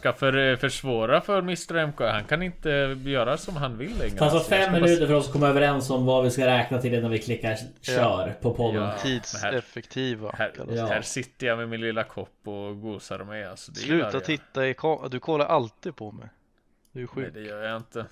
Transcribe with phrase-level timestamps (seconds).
[0.00, 2.00] ska för, försvåra för Mr MK.
[2.00, 2.70] Han kan inte
[3.04, 4.10] göra som han vill längre.
[4.10, 6.46] Det tar så Alltså, fem minuter för oss att komma överens om vad vi ska
[6.46, 8.82] räkna till innan vi klickar kör på podden.
[8.82, 8.94] Ja.
[9.02, 10.34] Tidseffektiva.
[10.38, 10.52] Här.
[10.68, 10.86] Ja.
[10.86, 13.50] här sitter jag med min lilla kopp och gosar med.
[13.50, 14.74] Alltså, Sluta titta i.
[15.10, 16.28] Du kollar alltid på mig.
[16.92, 17.34] Du är Nej, sjuk.
[17.34, 18.06] det gör jag inte.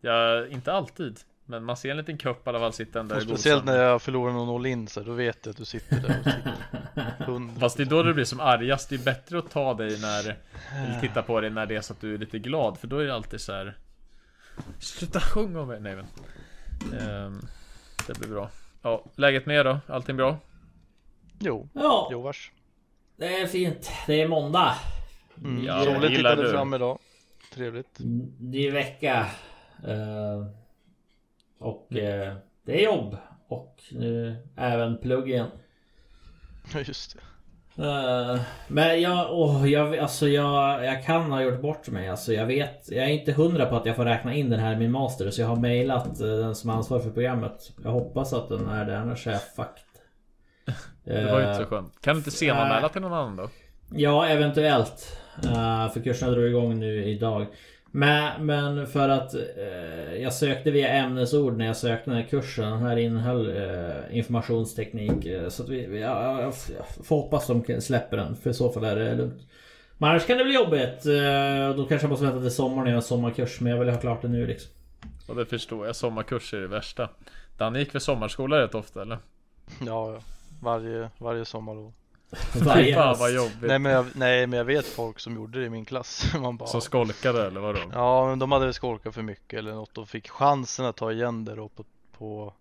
[0.00, 1.20] Jag, inte alltid.
[1.44, 4.02] Men man ser en liten kopp i alla fall sittande där Och speciellt när jag
[4.02, 6.42] förlorar någon all-in så då vet jag att du sitter där
[7.18, 7.26] och.
[7.26, 7.60] Hund.
[7.60, 8.88] Fast det är då du blir som argast.
[8.88, 10.36] Det är bättre att ta dig när
[10.76, 12.78] Eller titta på dig när det är så att du är lite glad.
[12.78, 13.76] För då är det alltid så här.
[14.78, 15.80] Sluta sjunga om mig.
[15.80, 16.06] Nej men.
[17.00, 17.40] Ehm,
[18.06, 18.48] det blir bra.
[18.82, 19.78] Ja, läget med er då?
[19.86, 20.38] Allting bra?
[21.38, 22.52] Jo, Ja, jo vars.
[23.16, 23.90] det är fint.
[24.06, 24.74] Det är måndag.
[25.38, 25.64] Mm.
[25.64, 26.50] Ja, Solen tittade du.
[26.50, 26.98] fram idag.
[27.54, 27.96] Trevligt.
[28.40, 29.26] Ny vecka.
[29.86, 30.46] Eh,
[31.62, 32.34] och eh,
[32.66, 33.16] det är jobb.
[33.48, 35.48] Och nu även plugg igen.
[36.74, 37.22] Ja just det.
[37.76, 42.08] Eh, men jag, åh, jag, alltså jag, jag kan ha gjort bort mig.
[42.08, 44.72] Alltså jag vet, jag är inte hundra på att jag får räkna in den här
[44.72, 45.30] i min master.
[45.30, 47.72] Så jag har mejlat eh, den som är ansvarig för programmet.
[47.84, 49.82] Jag hoppas att den är det, annars är jag fucked.
[51.04, 52.00] Det var ju Eh, inte så skönt.
[52.00, 53.48] Kan du inte senanmäla till någon annan då?
[53.94, 55.18] Ja, eventuellt.
[55.44, 57.46] Uh, för kurserna drar igång nu idag.
[57.94, 62.70] Men, men för att eh, jag sökte via ämnesord när jag sökte den här kursen.
[62.70, 65.26] Den här innehöll eh, informationsteknik.
[65.26, 68.36] eh, så att vi, vi ja, jag f- jag får hoppas de släpper den.
[68.36, 69.42] För i så fall är det lugnt.
[69.98, 71.06] Men annars kan det bli jobbigt.
[71.06, 73.60] Uh, då kanske jag måste vänta till sommaren en sommarkurs.
[73.60, 74.72] Men jag vill ha klart det nu liksom.
[75.28, 75.96] Och det förstår jag.
[75.96, 77.08] Sommarkurser är det värsta.
[77.58, 79.18] Danne gick väl sommarskola rätt ofta eller?
[79.86, 80.20] Ja, ja.
[80.62, 81.92] Varje, varje sommarlov.
[82.64, 83.62] Varje Fan vad jobbigt.
[83.62, 86.32] Nej men, jag, nej men jag vet folk som gjorde det i min klass.
[86.40, 87.78] Man bara, Som skolkade eller vadå?
[87.92, 91.12] ja men de hade väl skolkat för mycket eller något och fick chansen att ta
[91.12, 91.84] igen det då på,
[92.18, 92.54] på,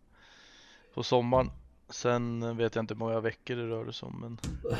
[0.93, 1.49] på sommaren.
[1.89, 4.37] Sen vet jag inte hur många veckor det rörde sig om men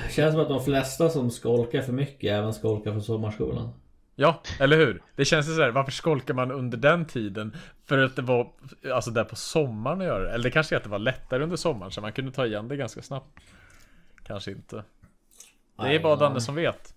[0.09, 3.69] Känns som att de flesta som skolkar för mycket även skolkar från sommarskolan.
[4.15, 5.01] Ja, eller hur?
[5.15, 7.55] Det känns ju såhär, varför skolkar man under den tiden?
[7.85, 8.47] För att det var,
[8.93, 10.31] alltså där på sommaren att göra det.
[10.31, 12.67] Eller det kanske är att det var lättare under sommaren så man kunde ta igen
[12.67, 13.39] det ganska snabbt.
[14.31, 14.75] Kanske inte.
[14.75, 14.81] Det
[15.77, 16.15] är Nej, bara.
[16.15, 16.93] Danne som vet.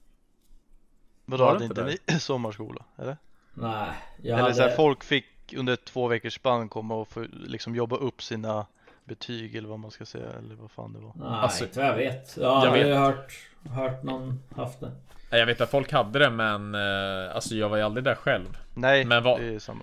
[1.25, 2.85] vadå Var hade inte inte ni sommarskola?
[2.97, 3.17] Eller?
[3.55, 3.89] Nej,
[4.23, 4.55] jag eller hade...
[4.55, 8.67] så här, folk fick under två veckors spann komma och få, liksom jobba upp sina
[9.05, 11.13] betyg eller vad man ska säga eller vad fan det var.
[11.17, 12.37] Nej, Alltså- inte vad jag vet.
[12.41, 13.33] Ja, Jag har ju hört,
[13.71, 14.93] hört någon haft det.
[15.31, 18.15] Nej, Jag vet att folk hade det men eh, alltså jag var ju aldrig där
[18.15, 18.59] själv.
[18.75, 19.83] Nej, Men vad- det är samma.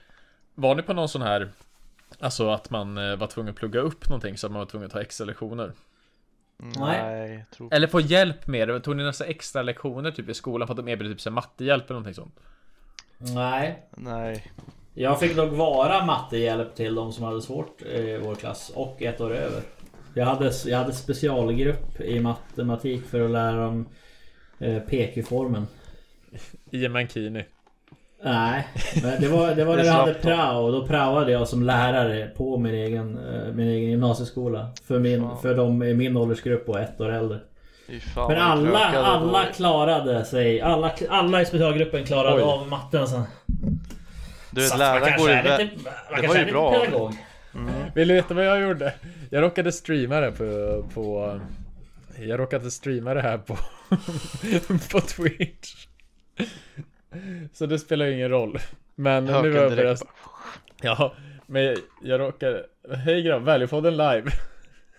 [0.55, 1.49] Var ni på någon sån här
[2.19, 4.85] Alltså att man eh, var tvungen att plugga upp någonting så att man var tvungen
[4.85, 5.71] att ta extra lektioner?
[6.61, 7.03] Nej.
[7.03, 8.79] Nej, tror Eller få hjälp med det?
[8.79, 11.35] Tog ni här extra lektioner typ i skolan för att de erbjuder typ så här
[11.35, 12.39] mattehjälp eller någonting sånt?
[13.17, 13.85] Nej.
[13.97, 14.51] Nej.
[14.93, 19.21] Jag fick nog vara mattehjälp till de som hade svårt i vår klass och ett
[19.21, 19.61] år över.
[20.13, 23.85] Jag hade, jag hade specialgrupp i matematik för att lära dem
[24.59, 25.67] eh, PQ-formen.
[26.71, 27.45] I en mankini.
[28.23, 28.67] Nej,
[29.03, 30.71] men det var, det var när vi hade prao.
[30.71, 34.71] Då praoade jag som lärare på min egen, eh, min egen gymnasieskola.
[34.87, 35.41] För, min, Fan.
[35.41, 37.39] för de i min åldersgrupp och ett år äldre.
[38.15, 39.53] Fan, Men alla, alla då.
[39.53, 40.61] klarade sig.
[40.61, 42.41] Alla, alla i specialgruppen klarade Oj.
[42.41, 43.23] av matten sen.
[44.51, 45.67] Du vet, läraren går ju lite, man
[46.09, 46.79] det kanske var ju är lite bra.
[46.79, 47.13] pedagog.
[47.95, 48.93] Vill du veta vad jag gjorde?
[49.29, 51.39] Jag råkade streama det på, på
[52.19, 53.57] Jag råkade streama det här på
[54.91, 55.85] På Twitch
[57.53, 58.59] Så det spelar ju ingen roll
[58.95, 60.03] Men nu Höken var jag direkt börjat
[60.81, 61.13] Ja
[61.45, 62.65] Men jag, jag råkade
[63.05, 64.31] Hej grabb, välgöpodden live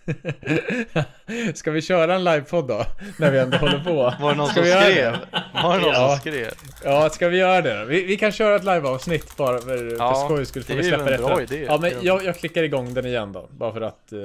[1.55, 2.85] Ska vi köra en livepodd då?
[3.19, 5.13] När vi ändå håller på Var det någon Ska som vi göra skrev?
[5.13, 5.19] det?
[5.63, 6.09] Var det någon Ja.
[6.09, 6.49] som skrev?
[6.85, 7.85] Ja, ska vi göra det då?
[7.85, 10.63] Vi, vi kan köra ett liveavsnitt bara för, Ja, för skojs skull.
[10.63, 11.65] Får det vi är ju släppa en det bra idé.
[11.69, 13.49] Ja, men jag, jag klickar igång den igen då.
[13.51, 14.19] Bara för att eh,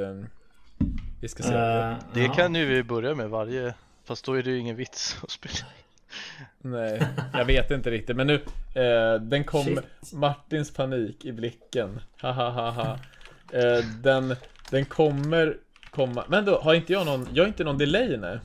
[1.22, 1.53] vi ska se.
[1.53, 2.34] Eh, Det ja.
[2.34, 3.74] kan ju vi börja med varje
[4.06, 5.53] Fast då är det ju ingen vits att spela
[6.61, 7.02] Nej,
[7.34, 8.16] jag vet inte riktigt.
[8.16, 8.34] Men nu,
[8.73, 10.14] eh, den kom Shit.
[10.14, 12.02] Martins panik i blicken.
[12.22, 12.99] Ha ha ha ha.
[13.53, 14.35] Eh, den,
[14.72, 15.58] den kommer
[15.91, 16.23] komma.
[16.28, 18.40] Men då, har inte jag någon, jag har inte någon delay nu?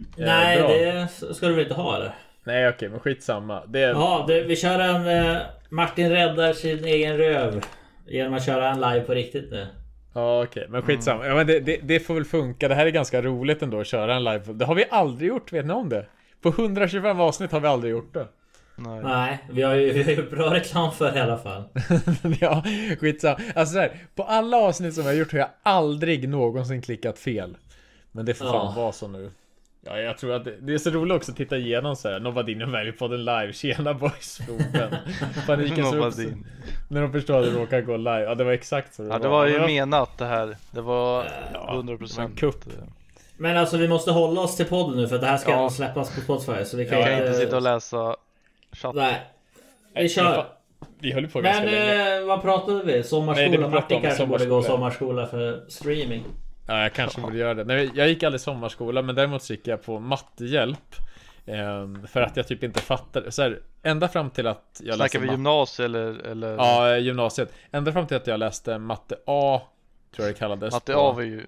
[0.00, 0.68] Eh, Nej, bra.
[0.68, 2.14] det ska du väl inte ha eller?
[2.44, 3.62] Nej okej, men skitsamma.
[3.66, 3.80] Det.
[3.80, 5.26] Ja, det, vi kör en...
[5.26, 7.64] Eh, Martin räddar sin egen röv.
[8.06, 9.66] Genom att köra en live på riktigt nu.
[10.14, 11.26] Ja okej, men skitsamma.
[11.26, 12.68] Ja, men det, det, det får väl funka.
[12.68, 14.52] Det här är ganska roligt ändå att köra en live.
[14.52, 16.06] Det har vi aldrig gjort, vet ni om det?
[16.42, 18.26] På 125 avsnitt har vi aldrig gjort det.
[18.76, 19.00] Nej.
[19.02, 21.62] Nej, vi har ju vi har gjort bra reklam för det i alla fall.
[22.40, 22.62] ja,
[23.00, 23.38] skitsamma.
[23.54, 27.18] Alltså så här, på alla avsnitt som jag har gjort har jag aldrig någonsin klickat
[27.18, 27.56] fel.
[28.12, 28.82] Men det får fan Ja.
[28.82, 29.30] vara så nu.
[29.84, 32.20] Ja, jag tror att det, det är så roligt också att titta igenom så här.
[32.20, 33.52] Novadin väljer på den live.
[33.52, 34.40] Tjena boys.
[35.46, 36.46] Paniken Novadin.
[36.88, 38.20] När de förstår att det råkar gå live.
[38.22, 41.24] Ja, det var exakt så Ja det var ju Men- menat det här Det var
[41.54, 42.64] Ja, 100% det var en kupp.
[43.40, 45.70] Men alltså vi måste hålla oss till podden nu för det här ska Ja.
[45.70, 46.64] släppas på Spotify.
[46.64, 48.16] Så vi kan Jag kan inte sitta och läsa
[48.72, 48.94] chatt.
[48.94, 49.20] Nej.
[49.94, 50.46] Vi Nej, kör.
[50.98, 52.18] Vi höll på ganska Men länge.
[52.18, 52.84] eh, vad pratade vi?
[52.84, 53.48] Nej, det Sommarskola?
[53.50, 55.26] vi pratade Martin kanske borde gå sommarskola.
[55.26, 56.24] för streaming.
[56.68, 57.64] Ja, jag kanske borde göra det.
[57.64, 60.94] Nej, jag gick aldrig sommarskola, men däremot så gick jag på mattehjälp.
[61.46, 63.32] Ehm, för att jag typ inte fattade.
[63.32, 67.52] Så här, ända fram till att jag Snackar vi matte- gymnasie eller, eller Ja, gymnasiet.
[67.72, 69.60] Ända fram till att jag läste matte A,
[70.16, 70.72] tror jag det kallades.
[70.74, 71.46] matte A var ju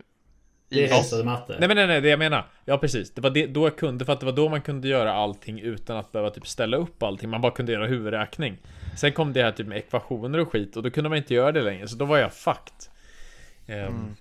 [0.72, 1.56] Det är matte.
[1.58, 2.46] Nej men nej, nej, det jag menar.
[2.64, 3.10] Ja precis.
[3.14, 5.60] Det var det, då jag kunde, för att det var då man kunde göra allting
[5.60, 7.30] utan att behöva typ ställa upp allting.
[7.30, 8.56] Man bara kunde göra huvudräkning.
[8.96, 11.52] Sen kom det här typ med ekvationer och skit och då kunde man inte göra
[11.52, 11.88] det längre.
[11.88, 12.74] Så då var jag fucked.
[13.66, 14.16] Ehm,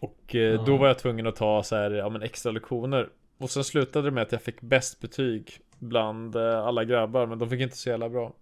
[0.00, 3.08] Och eh, då var jag tvungen att ta så här, ja men extra lektioner.
[3.38, 7.26] Och sen slutade det med att jag fick bäst betyg bland eh, alla grabbar.
[7.26, 8.32] Men de fick inte så jävla bra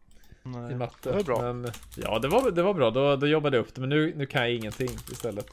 [0.45, 1.11] i Nej, matte.
[1.11, 1.53] det var bra.
[1.53, 3.81] Men, ja det var, det var bra, då, då jobbade jag upp det.
[3.81, 5.47] Men nu, nu kan jag ingenting istället.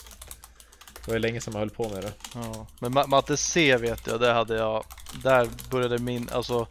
[1.08, 2.14] Det var ju länge sedan jag höll på med det.
[2.36, 2.68] Ja.
[2.80, 4.84] Men ma- matte C vet jag, det hade jag,
[5.24, 6.68] där började min, alltså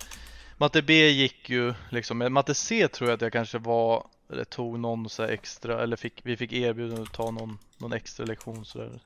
[0.57, 4.45] Matte B gick ju liksom, men matte C tror jag att jag kanske var, eller
[4.45, 8.27] tog någon så här extra, eller fick, vi fick erbjudande att ta någon, någon extra
[8.27, 9.01] lektion sådär.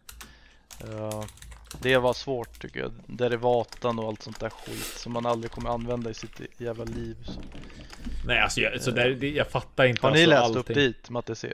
[0.90, 1.24] Ja,
[1.82, 5.70] det var svårt tycker jag, derivatan och allt sånt där skit som man aldrig kommer
[5.70, 7.16] använda i sitt jävla liv.
[7.24, 7.32] Så.
[8.26, 10.60] Nej alltså jag, så där, det, jag fattar inte Har ni alltså, läst allting.
[10.60, 11.52] upp dit, matte C?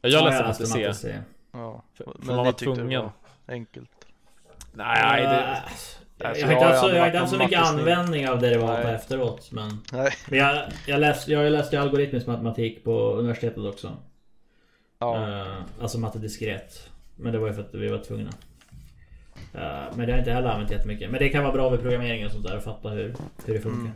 [0.00, 0.86] Ja, jag Ja, läste läste matte C.
[0.88, 1.22] matte C.
[1.58, 2.88] Ja, För- för men man var tvungen.
[2.88, 3.10] det var
[3.48, 3.90] enkelt.
[4.72, 5.62] Nej, det,
[6.20, 7.38] Jag, Alltså, jag har jag inte har haft så, aldrig jag har inte haft så
[7.38, 8.94] mycket användning av derivata Nej.
[8.94, 9.52] efteråt.
[9.52, 13.96] Men, Nej, men jag, jag, läste, jag läste ju algoritmisk matematik på universitetet också.
[14.98, 15.40] ja.
[15.40, 16.90] Eh, alltså matte diskret.
[17.16, 18.30] Men det var ju för att vi var tvungna.
[19.54, 19.60] Eh,
[19.94, 21.10] men det har jag inte heller använt jättemycket.
[21.10, 22.56] Men det kan vara bra vid programmering och sånt där.
[22.56, 23.14] Att fatta hur,
[23.46, 23.80] hur det funkar.
[23.80, 23.92] Mm.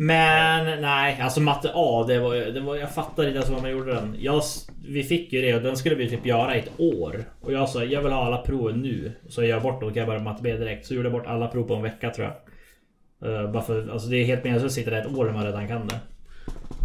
[0.00, 3.70] Men nej, alltså matte A, det var, det var, jag fattar inte ens vad man
[3.70, 4.16] gjorde den.
[4.18, 4.42] Jag,
[4.88, 7.24] vi fick ju det och den skulle vi typ göra i ett år.
[7.40, 9.12] Och jag sa jag vill ha alla proven nu.
[9.28, 10.86] Så jag gör bort dem, kan jag börja matte B direkt.
[10.86, 13.44] Så gjorde jag bort alla prov på en vecka tror jag.
[13.44, 15.44] Eh, bara för, alltså det är helt meningslöst att sitta där ett år när man
[15.44, 16.00] redan kan det.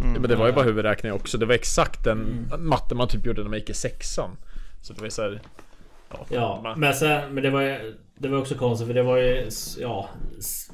[0.00, 0.12] Mm.
[0.12, 1.38] men det var ju bara huvudräkning också.
[1.38, 4.30] Det var exakt den matte man typ gjorde när man gick i sexan.
[4.82, 5.32] Så det var ju.
[5.32, 5.38] Ja,
[6.28, 9.48] Ja, men sen, men det var ju Det var också konstigt för det var ju
[9.78, 10.08] Ja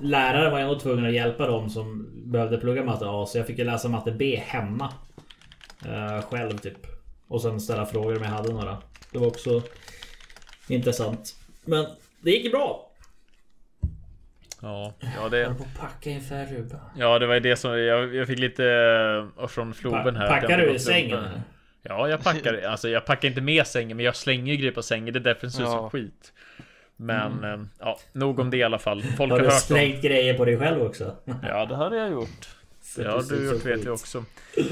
[0.01, 3.47] Lärare var ju ändå tvungna att hjälpa dem som behövde plugga matte A så jag
[3.47, 4.93] fick ju läsa matte B hemma
[5.87, 6.87] eh, Själv typ
[7.29, 8.77] Och sen ställa frågor om jag hade några
[9.13, 9.63] Det var också
[10.69, 11.35] Intressant
[11.65, 11.87] Men
[12.21, 12.91] det gick ju bra
[14.63, 17.57] ja, ja, Jag det, höll på att packa inför Ruba ja, det var ju det
[17.57, 18.65] som jag, jag fick lite
[19.41, 20.27] eh, från floben här.
[20.27, 21.19] jag Packar du i sängen?
[21.19, 21.43] eller?
[21.83, 22.63] Ja, jag packar.
[22.69, 25.13] Alltså jag packar inte med sängen, men jag slänger ju grejer på sängen.
[25.15, 26.33] Det är därför det ser ut som skit.
[26.97, 29.03] Men eh, ja, nog om det i alla fall.
[29.03, 29.61] Folk Har har du hört om...
[29.61, 31.17] slängt grejer på dig själv också?
[31.43, 32.49] Ja, det hade jag gjort.
[32.97, 34.25] Det det har du gjort vet jag också.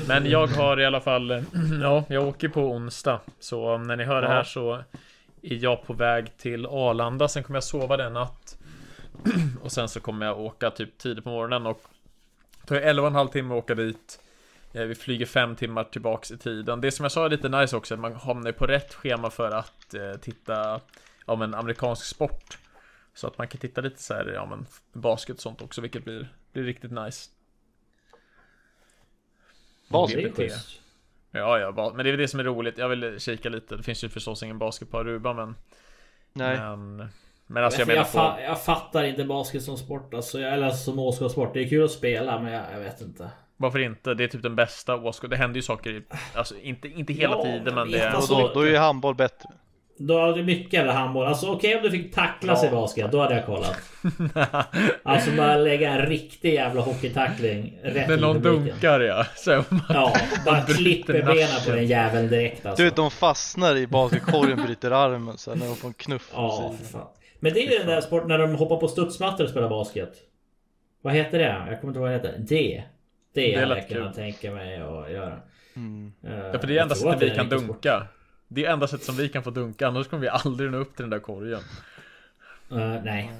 [0.09, 1.31] Men jag har i alla fall,
[1.83, 3.21] ja, jag åker på onsdag.
[3.41, 4.35] Så när ni hör det Ja.
[4.35, 4.73] här så
[5.43, 7.29] är jag på väg till Arlanda.
[7.29, 8.59] Sen kommer jag sova den natt.
[9.63, 11.81] Och sen så kommer jag åka typ tidigt på morgonen och
[12.67, 14.21] tar 11 och en halv timme att åka dit.
[14.79, 16.81] Eh, Vi flyger fem timmar tillbaks i tiden.
[16.81, 19.51] Det som jag sa är lite nice också, att man hamnar på rätt schema för
[19.51, 20.81] att eh, titta
[21.25, 22.59] om en amerikansk sport.
[23.15, 26.05] Så att man kan titta lite så här, ja men basket och sånt också, vilket
[26.05, 27.31] blir, blir riktigt nice.
[29.89, 30.39] Basket?
[30.39, 30.53] Är.
[31.31, 32.79] Ja, ja, men det är väl det som är roligt.
[32.79, 33.77] Jag vill kika lite.
[33.77, 35.55] Det finns ju förstås ingen basket på Aruba, men...
[36.33, 36.59] Nej.
[36.59, 37.09] Men,
[37.47, 38.41] men alltså jag jag, menar fa- på...
[38.41, 41.55] jag fattar inte basket som sport alltså, eller alltså som åskådarsport.
[41.55, 43.31] Det är kul att spela men jag, jag vet inte.
[43.61, 44.15] Varför inte?
[44.15, 45.31] Det är typ den bästa åskåd...
[45.31, 46.03] Det händer ju saker i...
[46.35, 49.15] Alltså inte, inte hela Ja, tiden, men men det alltså- då, då är ju handboll
[49.15, 49.49] bättre.
[50.01, 51.27] Då hade det mycket jävla handboll.
[51.27, 52.69] Alltså okej om du fick tacklas Ja.
[52.69, 53.77] i basket, då hade jag kollat.
[55.03, 59.25] Alltså bara lägga en riktig jävla hockeytackling rätt i någon dunkar ja.
[59.37, 59.81] Så man...
[59.89, 60.13] Ja,
[60.47, 62.83] bara klipper benen på den jäveln direkt alltså.
[62.83, 66.75] Du vet de fastnar i basketkorgen bryter armen så när de får en knuff Ja,
[66.79, 67.03] för sidan.
[67.03, 67.11] fan.
[67.41, 70.13] Men det är ju den där sporten när de hoppar på studsmattor och spelar basket.
[71.03, 71.45] Vad heter det?
[71.45, 72.35] Jag kommer inte ihåg vad det heter.
[72.39, 72.83] Det.
[73.33, 75.41] Det Det hade jag kunnat tänka mig att göra.
[75.77, 76.13] Mm.
[76.21, 78.07] Ja, för det är enda sättet vi kan dunka.
[78.49, 80.97] Det är enda sättet som vi kan få dunka, annars kommer vi aldrig nå upp
[80.97, 81.61] till den där korgen.
[82.73, 83.31] Uh, nej.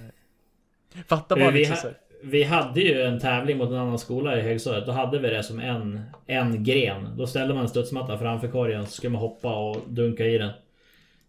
[1.07, 4.41] Fatta bara vi, liksom ha, vi hade ju en tävling mot en annan skola i
[4.41, 4.87] högstadiet.
[4.87, 7.17] Då hade vi det som en, en gren.
[7.17, 10.51] Då ställde man en studsmatta framför korgen så skulle man hoppa och dunka i den.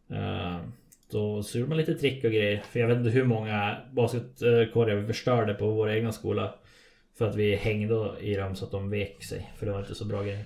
[0.10, 0.58] Eh,
[1.12, 2.62] då så gjorde man lite trick och grejer.
[2.72, 6.54] För jag vet inte hur många basketkorgar vi förstörde på vår egna skola.
[7.20, 9.52] För att vi hängde i dem så att de vek sig.
[9.58, 10.46] För det var inte så bra grejer.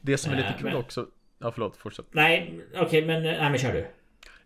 [0.00, 1.06] Det som är lite Nej, kul men- också...
[1.38, 2.06] Ja förlåt, fortsätt.
[2.10, 3.22] Nej, okej men...
[3.22, 3.86] Nej men kör du.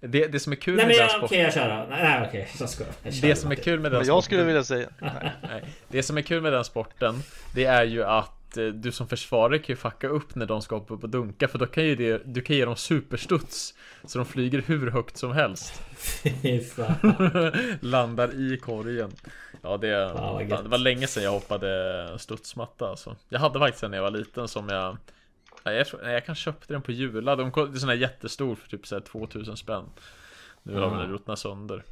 [0.00, 1.38] Det, det som är kul Nej med den jag- okej sporten...
[1.40, 1.86] jag kör då.
[1.90, 2.92] Nej, Nej okej, jag skojar.
[3.02, 4.14] Jag kör Det som är kul med den Men sporten...
[4.16, 5.30] jag skulle vilja säga, nej.
[5.42, 5.62] Nej.
[5.88, 7.14] Det som är kul med den sporten
[7.54, 10.76] Det är ju att eh, du som försvarare kan ju fucka upp när de ska
[10.76, 14.24] upp och dunka för då kan ju det, du kan ge dem superstuds så de
[14.26, 15.82] flyger hur högt som helst.
[17.80, 19.10] Landar i korgen.
[19.62, 19.88] Ja det,
[20.48, 20.62] gött.
[20.62, 23.16] det var länge sedan jag hoppade studsmatta alltså.
[23.28, 24.96] Jag hade faktiskt en när jag var liten som jag
[25.64, 27.36] jag, tror, jag kanske köpte den på Jula.
[27.36, 29.84] De, kom- det är sån här jättestor för typ så här 2000 spänn.
[30.62, 30.98] Nu har de Ah.
[30.98, 31.82] väl ruttnat sönder.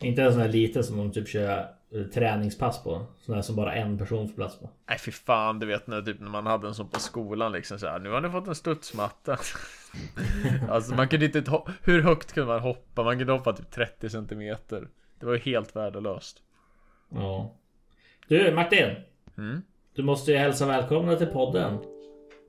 [0.00, 3.06] Inte en sån här liten som de typ kör eh, träningspass på.
[3.18, 4.70] Sån här som bara en person får plats på.
[4.88, 7.78] Nej fy fan, du vet när, typ, när man hade en sån på skolan liksom
[7.78, 9.38] så här, Nu har ni fått en studsmatta.
[10.70, 13.02] alltså man kunde inte Hur högt kunde man hoppa?
[13.02, 14.88] Man kunde hoppa typ 30 centimeter.
[15.20, 16.42] Det var ju helt värdelöst.
[17.08, 17.54] Ja.
[18.28, 18.96] Du Martin.
[19.38, 19.62] Mm.
[19.94, 21.78] Du måste ju hälsa välkomna till podden.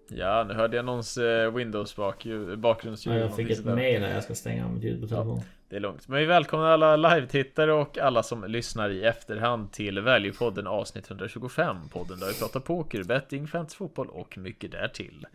[0.09, 2.25] Ja, nu hörde jag någons eh, Windows bak,
[2.57, 3.15] bakgrundsljud.
[3.15, 4.13] Ja, jag fick ett mail här.
[4.13, 5.43] Jag ska stänga av mitt ljud på telefonen.
[5.69, 6.07] Det är lugnt.
[6.07, 11.75] Men vi välkomnar alla live-tittare och alla som lyssnar i efterhand till Valuepodden avsnitt 125.
[11.89, 15.25] Podden där vi pratar poker, betting, fantasy fotboll och mycket därtill.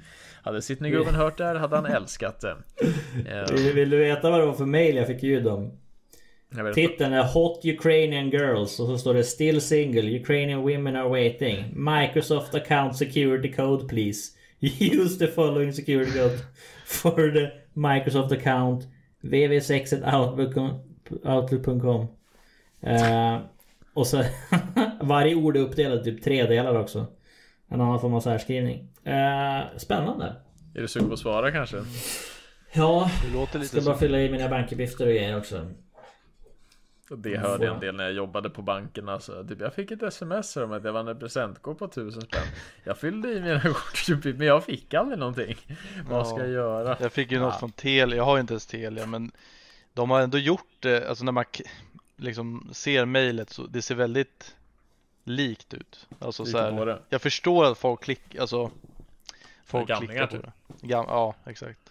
[0.42, 2.56] Hade Sydney-gubben hört det här hade han älskat det.
[3.52, 5.70] Vill, vill du veta vad det var för mail jag fick ljud om?
[6.74, 11.64] Titeln är Hot Ukrainian Girls och så står det Still single, Ukrainian women are waiting.
[11.74, 14.32] Microsoft account security code please.
[14.80, 16.38] Use the following security code
[16.86, 18.84] for the Microsoft account
[19.22, 22.06] wv6outlook.com
[22.80, 23.38] eh,
[23.94, 24.24] Och så
[25.00, 27.06] varje ord är uppdelat i typ tre delar också.
[27.68, 28.88] En annan form av särskrivning.
[29.04, 30.36] Eh, spännande.
[30.74, 31.76] är du sugen på att svara kanske?
[32.72, 34.00] Ja, Det låter jag ska bara så.
[34.00, 35.66] fylla i mina bankuppgifter och grejer också.
[37.12, 39.90] Och Det hörde jag en del när jag jobbade på banken alltså, typ, Jag fick
[39.90, 42.42] ett sms om att jag vann en presentkort på 1000 spänn
[42.84, 45.56] Jag fyllde i mina kort men jag fick aldrig någonting
[46.08, 46.42] Vad ska Ja.
[46.42, 46.96] jag göra?
[47.00, 49.32] Jag fick ju något från Telia, jag har ju inte ens Telia men
[49.94, 51.44] de har ändå gjort det, alltså när man
[52.16, 54.56] liksom ser mejlet så det ser väldigt
[55.24, 56.06] likt ut.
[56.18, 58.70] Alltså så här, jag förstår att folk klickar, alltså
[59.64, 60.42] folk klickar på typ.
[60.42, 60.86] det.
[60.86, 61.81] Gam, ja, exakt.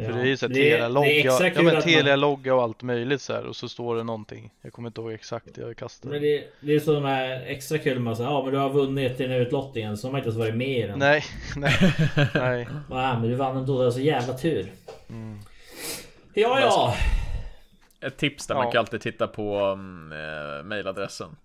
[0.00, 0.04] Ja.
[0.04, 3.46] För det är ju såhär Telia-logga, ja men att man- och allt möjligt så här
[3.46, 4.50] och så står det någonting.
[4.62, 6.12] Jag kommer inte ihåg exakt, jag kastade.
[6.12, 8.70] Men det, det är så de här extra kul att säga, ja men du har
[8.70, 10.98] vunnit den här utlottningen så har man inte ens varit med i den.
[10.98, 11.24] Nej,
[11.56, 11.74] nej,
[12.34, 12.68] nej.
[12.90, 14.72] Ja, men du vann ändå, det var så jävla tur.
[15.10, 15.38] Mm.
[16.34, 16.94] Ja ja.
[18.00, 18.62] Ett tips där Ja.
[18.62, 19.58] man kan alltid titta på
[20.58, 21.36] eh, mailadressen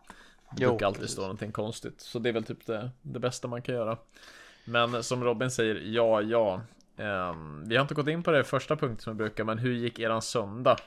[0.57, 1.13] Det brukar alltid precis.
[1.13, 3.97] stå någonting konstigt Så det är väl typ det, det bästa man kan göra
[4.65, 6.61] Men som Robin säger, ja ja
[6.97, 9.73] Ehm, Vi har inte gått in på det första punkten som vi brukar Men hur
[9.73, 10.77] gick eran söndag?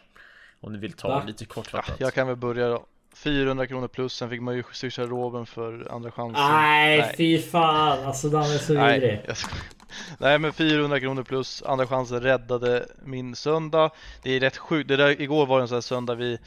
[0.61, 1.23] Om ni vill ta Va?
[1.27, 2.87] lite kortfattat Jag kan väl börja då.
[3.15, 6.45] 400 kronor plus, sen fick man ju swisha Robin för andra chansen.
[6.53, 9.21] Nej fy fan alltså den är så Nej, vidrig.
[9.27, 9.65] jag skojar.
[10.19, 13.91] Nej men 400 kronor plus, andra chansen räddade min söndag.
[14.23, 16.39] Det är rätt sjukt, det där, igår var det en sån här söndag vi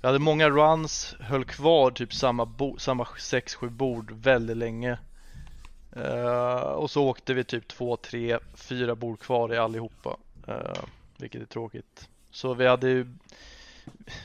[0.00, 4.98] vi hade många runs, höll kvar typ samma, bo, samma 6-7 bord väldigt länge.
[5.96, 10.16] Eh, och så åkte vi typ 2, 3, 4 bord kvar i allihopa.
[10.48, 10.84] Uh,
[11.16, 12.08] vilket är tråkigt.
[12.30, 13.06] Så vi hade ju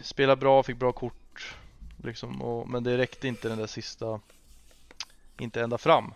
[0.03, 1.55] spelat bra, fick bra kort.
[2.03, 4.19] Liksom, och, men det räckte inte den där sista,
[5.39, 6.13] inte ända fram.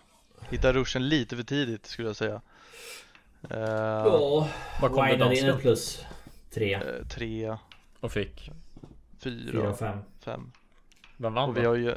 [0.50, 2.34] Hittade ruschen lite för tidigt skulle jag säga.
[2.34, 4.48] Uh, Ja.
[4.80, 6.04] Vad kom det Winade in plus.
[6.50, 6.74] Tre.
[6.74, 7.56] eh, tre,
[8.00, 8.50] Och fick
[9.18, 9.98] Fyra fyra, och fem.
[10.20, 10.52] fem.
[11.16, 11.68] Vem vann Och vi då?
[11.68, 11.94] har ju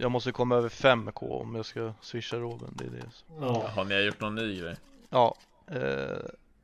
[0.00, 3.02] Jag måste komma över 5k om jag ska swisha Robin, det är det.
[3.40, 3.64] Ja.
[3.76, 4.74] Har ni gjort någon ny grej?
[5.10, 5.34] Ja,
[5.70, 5.76] eh,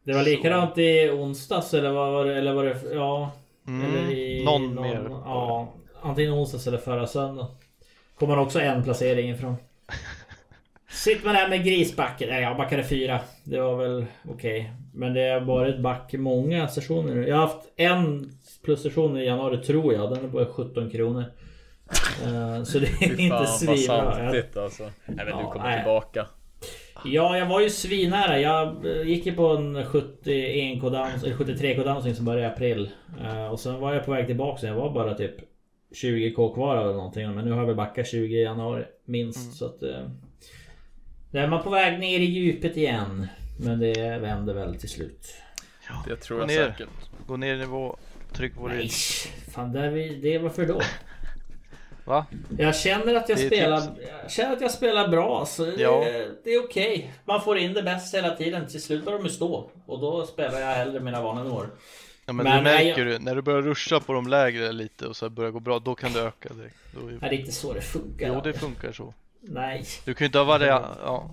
[0.04, 2.36] Det var likadant i onsdags eller vad var det?
[2.38, 2.94] Eller var det?
[2.94, 3.30] Ja.
[3.66, 5.06] mm, Eller i någon, mer.
[5.10, 5.68] Ja.
[6.02, 7.46] Antingen onsdags eller förra söndag.
[8.18, 9.56] Kommer också en placering ifrån.
[10.90, 12.28] Sitter man där med grisbacken.
[12.28, 13.20] Nej, jag backade fyra.
[13.44, 14.72] Det var väl okej.
[14.94, 17.28] Men det har varit back många sessioner nu.
[17.28, 18.32] Jag har haft en
[18.64, 20.10] plussession i januari tror jag.
[20.10, 21.24] Den är på 17 kronor.
[22.24, 24.12] Eh, Så det är inte svinbra.
[24.14, 25.78] Saltigt alltså Nej men du Ja, kommer nej.
[25.78, 26.26] tillbaka
[27.04, 28.40] Ja, jag var ju svinnära.
[28.40, 32.90] Jag eh, gick ju på en 71k dans, eller 73k dansning som började i april.
[33.24, 34.58] Eh, och sen var jag på väg tillbaka.
[34.60, 35.34] så Jag var bara typ
[36.02, 37.34] 20k kvar eller någonting.
[37.34, 39.40] Men nu har jag väl backat 20 i januari minst.
[39.42, 39.52] Mm.
[39.52, 39.80] Så att...
[41.30, 43.26] Nu är man på väg ner i djupet igen.
[43.60, 45.34] Men det vänder väl till slut.
[46.06, 46.70] Det tror Gå jag ner.
[46.70, 46.88] säkert
[47.26, 47.96] Gå ner i nivå,
[48.32, 49.50] tryck på Nej, det.
[49.52, 50.80] fan det, är vi, det varför då?
[52.08, 52.26] Va?
[52.58, 53.82] Jag känner att jag spelar.
[54.22, 56.04] Jag känner att jag spelar bra så det, Ja.
[56.44, 57.12] det är okej.
[57.24, 58.66] Man får in det bäst hela tiden.
[58.66, 59.70] Till slut börjar de stå.
[59.86, 61.68] Och då spelar jag hellre mina nivåer.
[62.26, 65.16] Ja, men, Men du märker du, när du börjar ruscha på de lägre lite och
[65.16, 66.76] så börjar gå bra, då kan det öka direkt.
[66.94, 67.12] Då är...
[67.12, 68.28] Nej, det är inte så det funkar.
[68.28, 69.14] Jo, det funkar så.
[69.40, 69.84] Nej.
[70.04, 71.30] Du kan ju inte ha varit, ja.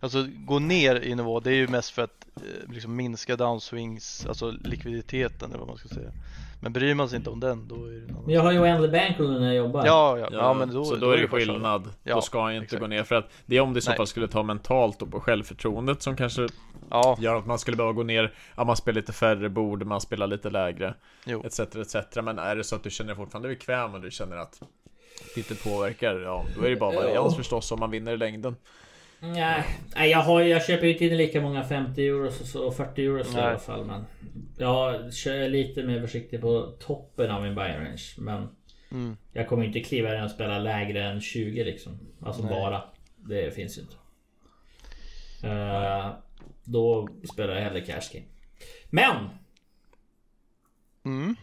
[0.00, 4.26] Alltså gå ner i nivå, det är ju mest för att eh, liksom minska downswings,
[4.26, 6.12] alltså likviditeten eller vad man ska säga.
[6.60, 8.60] Men bryr man sig inte om den då är det annan Men jag har ju
[8.60, 9.86] oändlig bankroll när jag jobbar.
[9.86, 11.90] Ja, ja, ja, men då, så då, är det skillnad.
[12.02, 12.80] Ja, då ska han inte exakt.
[12.80, 13.04] gå ner.
[13.04, 16.02] För att det är om det i så fall skulle ta mentalt och på självförtroendet
[16.02, 16.48] som kanske
[16.90, 18.34] Ja, gör att man skulle behöva gå ner.
[18.56, 20.94] Ja, man spelar lite färre bord, man spelar lite lägre.
[21.44, 21.96] Etc, etc.
[22.22, 24.62] Men är det så att du känner dig fortfarande bekväm och du känner att
[25.34, 27.36] det inte påverkar, ja, då är det bara varians Ja.
[27.36, 28.56] förstås om man vinner i längden.
[29.20, 29.64] Nej,
[29.96, 32.76] nej jag, har, jag köper ju inte in lika många 50 euro och så- och
[32.76, 33.42] 40 euro i Nej.
[33.44, 33.84] alla fall.
[33.84, 34.04] Men
[34.58, 38.02] jag kör lite mer försiktig på toppen av min buy range.
[38.18, 38.48] Men
[38.90, 39.16] Mm.
[39.32, 41.98] jag kommer inte kliva in och spela lägre än 20 liksom.
[42.22, 42.50] Alltså Nej.
[42.50, 42.82] bara.
[43.16, 43.94] Det finns ju inte.
[45.48, 46.10] Eh,
[46.64, 48.26] då spelar jag hellre cash game.
[48.90, 49.16] Men!
[51.04, 51.36] Mm.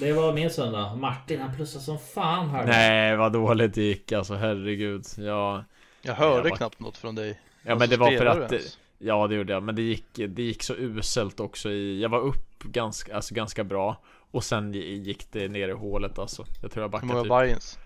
[0.00, 0.94] Det var min söndag.
[0.96, 2.76] Martin han plussade som fan hörde jag.
[2.76, 5.04] Nej, vad dåligt det gick alltså, herregud.
[5.18, 5.64] Ja,
[6.02, 7.28] Jag hörde Jag var- knappt något från dig.
[7.30, 8.48] ja men Alltså, det var för att...
[8.48, 8.78] Det, ens?
[8.98, 9.62] ja, det gjorde jag.
[9.62, 12.00] Men det gick, det gick så uselt också i...
[12.02, 14.02] Jag var upp ganska, alltså ganska bra.
[14.32, 16.44] Och sen gick det ner i hålet alltså.
[16.62, 17.78] Jag tror jag Hur backade många typ...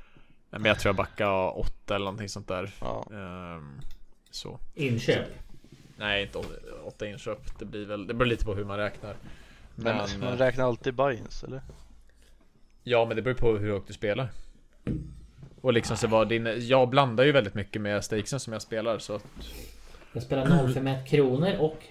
[0.51, 2.71] Nej, Men jag tror jag backade åtta eller någonting sånt där.
[2.81, 3.05] Ja.
[3.13, 3.81] Ehm,
[4.31, 4.61] så.
[4.75, 5.29] Inköp.
[5.97, 6.39] Nej, inte
[6.85, 7.59] åtta inköp.
[7.59, 9.17] Det blir väl, det beror lite på hur man räknar.
[9.75, 11.63] Men, Men, man eh, räknar alltid buy-ins eller?
[12.83, 14.29] ja, men det beror på hur högt du spelar.
[15.65, 18.99] Och liksom så var din, jag blandar ju väldigt mycket med stakesen som jag spelar
[18.99, 19.25] så att,
[20.13, 21.83] Jag spelar 0,51 kronor och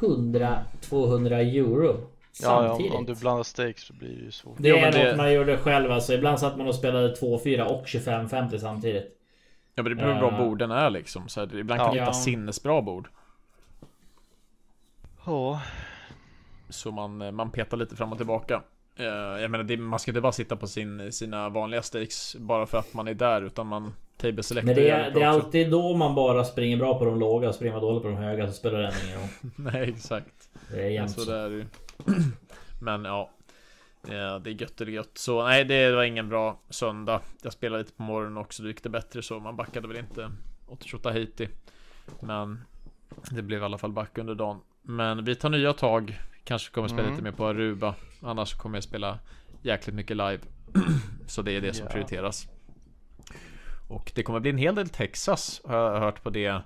[0.00, 1.86] 100-200 euro.
[2.42, 2.92] Ja, ja, Samtidigt.
[2.92, 4.56] om, om du blandar stakes så blir det ju svårt.
[4.58, 6.14] Det är men något det- man gjorde själv alltså.
[6.14, 9.16] Ibland satt man och spelade 2-4 och 25-50 samtidigt.
[9.74, 10.46] ja men det beror på hur bra Eh.
[10.48, 11.28] borden är liksom.
[11.28, 11.84] Så här, ibland Ja.
[11.84, 12.14] kan du hitta Ja.
[12.14, 13.08] sinnesbra bord.
[15.26, 15.60] Ja,
[16.68, 18.62] Så man, man petar lite fram och tillbaka.
[18.98, 19.06] Eh,
[19.42, 22.78] Jag menar, det, man ska inte bara sitta på sin, sina vanliga stakes bara för
[22.78, 25.96] att man är där, utan man table selectar Men det är, det är alltid då
[25.96, 28.52] man bara springer bra på de låga och springer man dåligt på de höga så
[28.52, 29.28] spelar det ingen roll.
[29.72, 30.48] Nej, exakt.
[30.70, 31.64] Det är jämnt Så det är det ju.
[32.80, 33.30] Men ja.
[34.08, 35.10] Ja, det är gött, det är gött.
[35.18, 37.20] Så nej, det var ingen bra söndag.
[37.42, 39.40] Jag spelade lite på morgonen också, då gick det bättre så.
[39.40, 40.30] Man backade väl inte
[40.68, 41.48] åt Tjotahejti.
[42.20, 42.60] Men
[43.30, 44.60] det blev i alla fall back under dagen.
[44.82, 46.20] Men vi tar nya tag.
[46.48, 47.12] Kanske kommer spela Mm.
[47.12, 47.94] lite mer på Aruba.
[48.22, 49.18] Annars kommer jag spela
[49.62, 50.38] jäkligt mycket live.
[51.26, 51.92] så det är det som Ja.
[51.92, 52.48] prioriteras.
[53.88, 56.60] Och det kommer bli en hel del Texas har jag hört på det,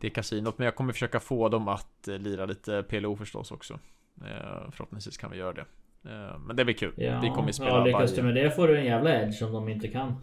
[0.00, 0.58] det kasinot.
[0.58, 3.74] Men jag kommer försöka få dem att eh, lira lite PLO förstås också.
[4.24, 5.64] Eh, förhoppningsvis kan vi göra det.
[6.10, 6.92] Eh, men det blir kul.
[6.96, 9.42] Ja, vi kommer ju spela ja, lyckas du med det får du en jävla edge
[9.42, 10.16] om de inte kan.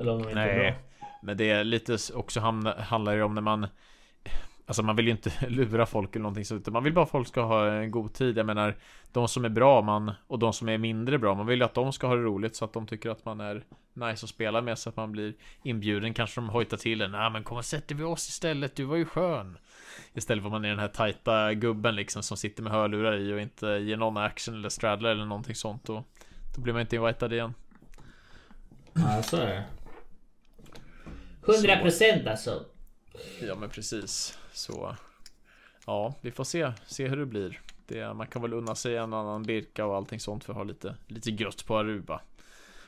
[0.00, 1.08] Eller om de inte är Nej, bra.
[1.22, 3.66] men det är lite också hamna, handlar det om när man
[4.70, 7.28] Alltså man vill ju inte lura folk eller någonting sånt man vill bara att folk
[7.28, 8.38] ska ha en god tid.
[8.38, 8.76] Jag menar
[9.12, 11.74] De som är bra man och de som är mindre bra Man vill ju att
[11.74, 14.60] de ska ha det roligt så att de tycker att man är Nice att spela
[14.62, 17.64] med så att man blir inbjuden Kanske de hojtar till en Nej men kom och
[17.64, 19.58] sätter vi oss istället Du var ju skön
[20.12, 23.32] Istället för att man är den här tajta gubben liksom som sitter med hörlurar i
[23.32, 26.04] och inte ger någon action eller straddlar eller någonting sånt och
[26.54, 27.54] Då blir man inte invitad igen
[28.92, 29.64] Ja, så är det.
[31.42, 32.64] 100% alltså.
[33.40, 34.96] Ja men precis Så
[35.86, 39.12] Ja vi får se Se hur det blir det, Man kan väl unna sig en
[39.12, 42.20] annan Birka och allting sånt för att ha lite Lite gött på Aruba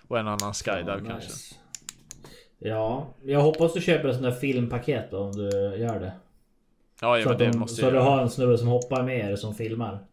[0.08, 1.54] Och en annan skydive Ja, kanske nice.
[2.64, 6.12] Ja, jag hoppas du köper en sån där filmpaket då, om du gör det.
[7.00, 9.30] Ja, ja Så, det de, måste så jag du har en snubbe som hoppar med
[9.30, 9.98] er som filmar.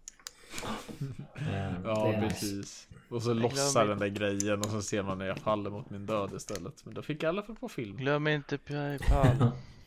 [1.36, 2.30] Eh, Ja är nice.
[2.30, 5.90] precis Och så lossar den där grejen och så ser man när jag faller mot
[5.90, 9.52] min död istället Men då fick jag i alla fall på film glöm inte Paypal.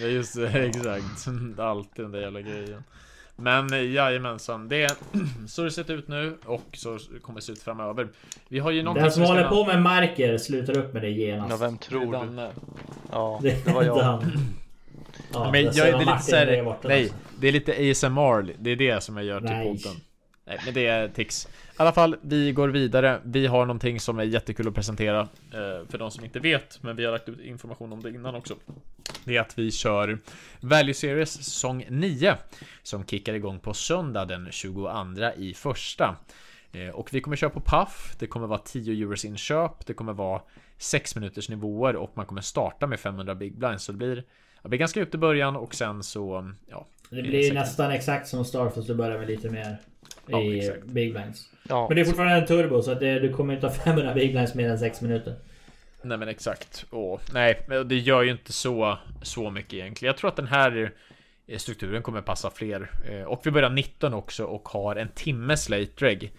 [0.00, 1.28] Ja just det, exakt
[1.58, 2.84] Alltid den där jävla grejen
[3.36, 4.96] Men eh, jajamensan, det
[5.48, 8.08] Så har det sett ut nu och så kommer det se ut framöver
[8.48, 11.50] Vi har ju Den som håller på med marker slutar upp med det genast.
[11.50, 12.12] Ja, vem tror du?
[12.12, 12.50] Danne.
[13.12, 14.02] Ja, Det var är jag.
[14.02, 14.32] han.
[15.32, 16.46] Ja, Men jag, ser det är lite såhär,
[16.84, 17.16] nej, alltså.
[17.40, 19.66] det är lite ASMR, det är det som jag gör till Nej.
[19.66, 20.00] podden.
[20.46, 21.46] Nej, men det är tics.
[21.46, 23.20] I alla fall, vi går vidare.
[23.24, 26.96] Vi har någonting som är jättekul att presentera eh, för de som inte vet, men
[26.96, 28.54] vi har lagt ut information om det innan också.
[29.24, 30.18] Det är att vi kör
[30.60, 32.36] Value Series säsong 9
[32.82, 34.88] som kickar igång på söndag den 22
[35.36, 36.16] i första.
[36.72, 40.12] Eh, Och vi kommer köra på Puff, det kommer vara 10 euros inköp, det kommer
[40.12, 40.42] vara
[40.78, 43.84] 6 minuters nivåer och man kommer starta med 500 big blinds.
[43.84, 44.24] Så det blir,
[44.62, 46.86] det blir ganska djupt i början och sen så, ja.
[47.14, 49.76] Det blir säkert- nästan exakt som Star fast du börjar med lite mer
[50.26, 50.84] Ja, i exakt.
[50.84, 51.40] Big Blanks.
[51.68, 54.14] Ja, Men det är fortfarande en turbo så att det, du kommer inte ha 500
[54.14, 55.34] Big Blanks mer än 6 minuter.
[56.02, 56.86] Nej men exakt.
[56.90, 60.10] Åh, nej, men det gör ju inte så, så mycket egentligen.
[60.10, 60.92] Jag tror att den här
[61.46, 62.90] eh, strukturen kommer passa fler.
[63.10, 66.30] Eh, Och vi börjar 19 också och har en timmes late drag.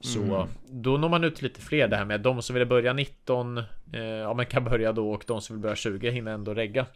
[0.00, 0.48] Så Mm.
[0.70, 3.58] då når man ut lite fler det här med de som vill börja 19
[3.92, 6.86] eh, Ja men kan börja då och de som vill börja 20 hinner ändå regga.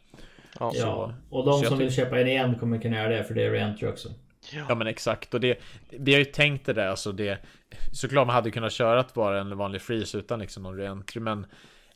[0.61, 0.73] Ja.
[0.75, 1.13] Ja.
[1.31, 3.51] Och de som tyck- vill köpa en igen kommer kunna göra det för det är
[3.51, 4.09] reentry också.
[4.69, 5.59] Ja men exakt och det
[5.91, 7.39] Vi har ju tänkt det där alltså det
[7.93, 11.47] Såklart man hade kunnat köra att vara en vanlig freeze utan liksom någon reentry men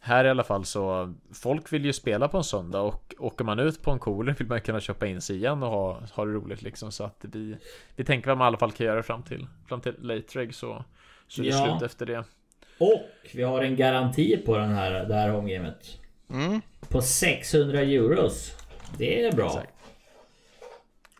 [0.00, 3.58] Här i alla fall så Folk vill ju spela på en söndag och åker man
[3.58, 6.32] ut på en cooler vill man kunna köpa in sig igen och ha, ha det
[6.32, 7.56] roligt liksom så att vi
[7.96, 10.54] Vi tänker vad man i alla fall kan göra fram till Fram till late reg
[10.54, 10.84] så
[11.28, 11.64] Så det är Ja.
[11.78, 12.24] slut efter det
[12.78, 13.02] Och
[13.34, 15.98] vi har en garanti på den här, det här homegamet.
[16.30, 16.60] Mm.
[16.88, 18.52] På 600 euros.
[18.98, 19.46] Det är bra.
[19.46, 19.72] Exakt.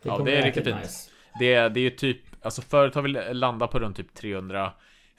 [0.03, 0.77] Det Ja, det är riktigt fint.
[0.81, 1.09] nice.
[1.39, 4.13] Det, är- det är ju typ, alltså förut har vi landat på runt typ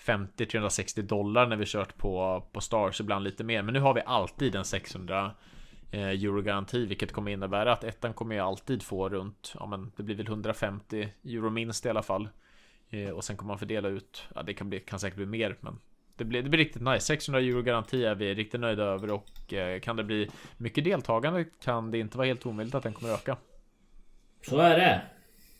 [0.07, 3.63] 350-360 dollar när vi kört på, på Stars, ibland lite mer.
[3.63, 5.31] Men nu har vi alltid en 600
[5.91, 9.93] eh, euro garanti, vilket kommer innebära att ettan kommer ju alltid få runt, ja men
[9.97, 12.29] det blir väl 150 euro minst i alla fall.
[12.91, 15.57] Eh, och sen kommer man fördela ut, ja det kan, bli, kan säkert bli mer,
[15.61, 15.79] men
[16.19, 17.01] det blir, det blir riktigt nice.
[17.01, 21.45] 600 euro garanti är vi riktigt nöjda över och eh, kan det bli mycket deltagande
[21.65, 23.37] kan det inte vara helt omöjligt att den kommer öka.
[24.47, 25.03] Så är det.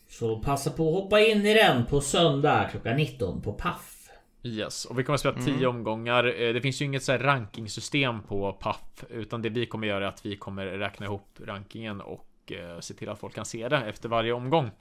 [0.09, 3.95] Så passa på att hoppa in i den på söndag klockan 19 på Paff.
[4.43, 6.41] Yes, och vi kommer att spela 10 omgångar.
[6.41, 10.05] Eh, Det finns ju inget så här rankingsystem på PAF, utan det vi kommer göra
[10.05, 13.69] är att vi kommer räkna ihop rankingen och eh, se till att folk kan se
[13.69, 14.71] det efter varje omgång.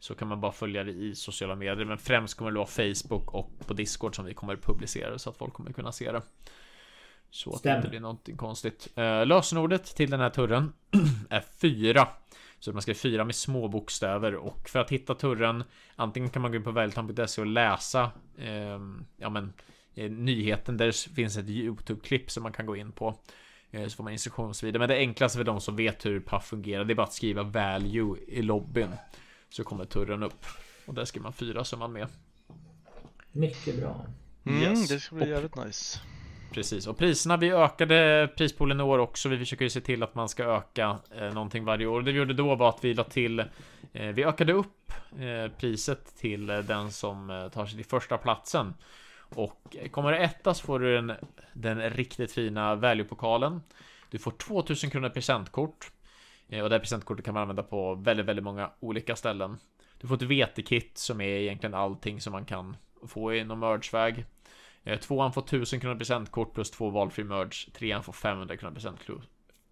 [0.00, 3.34] Så kan man bara följa det i sociala medier, men främst kommer det vara Facebook
[3.34, 6.22] och på Discord som vi kommer publicera så att folk kommer kunna se det.
[7.30, 7.76] Så att det Stämmer.
[7.76, 8.88] inte blir någonting konstigt.
[8.94, 10.72] Eh, lösenordet till den här turren
[11.30, 12.08] är fyra.
[12.60, 15.64] Så man ska fyra med små bokstäver och för att hitta turren
[15.96, 18.78] Antingen kan man gå in på vältam.se och läsa eh,
[19.16, 19.52] Ja men
[19.94, 23.18] eh, Nyheten där finns ett YouTube-klipp som man kan gå in på
[23.70, 26.84] eh, Så får man instruktionsvideo Men det enklaste för de som vet hur PAF fungerar
[26.84, 28.88] Det är bara att skriva value i lobbyn
[29.50, 30.46] Så kommer turren upp
[30.86, 32.08] Och där skriver man fyra så är man med
[33.32, 34.06] Mycket bra.
[34.46, 34.88] Mm, Yes.
[34.88, 35.98] Det ska bli Och- jävligt nice.
[36.52, 39.28] Precis, och priserna, vi ökade prispoolen i år också.
[39.28, 42.02] Vi försöker ju se till att man ska öka eh, någonting varje år.
[42.02, 43.38] Det vi gjorde då var att vi la till
[43.92, 48.18] eh, Vi ökade upp eh, priset till eh, den som eh, tar sig till första
[48.18, 48.74] platsen.
[49.34, 51.12] Och eh, kommer det etta så får du den,
[51.52, 53.60] den riktigt fina value-pokalen.
[54.10, 55.90] Du får 2000 kronor presentkort.
[56.48, 59.58] Eh, och det här presentkortet kan man använda på väldigt, väldigt många olika ställen.
[60.00, 64.24] Du får ett vetekit som är egentligen allting som man kan få i någon mergeväg.
[64.84, 67.70] Eh, Tvåan får 1000 kronor presentkort plus två valfri merge.
[67.72, 69.22] Trean får 500 kronor presentkort.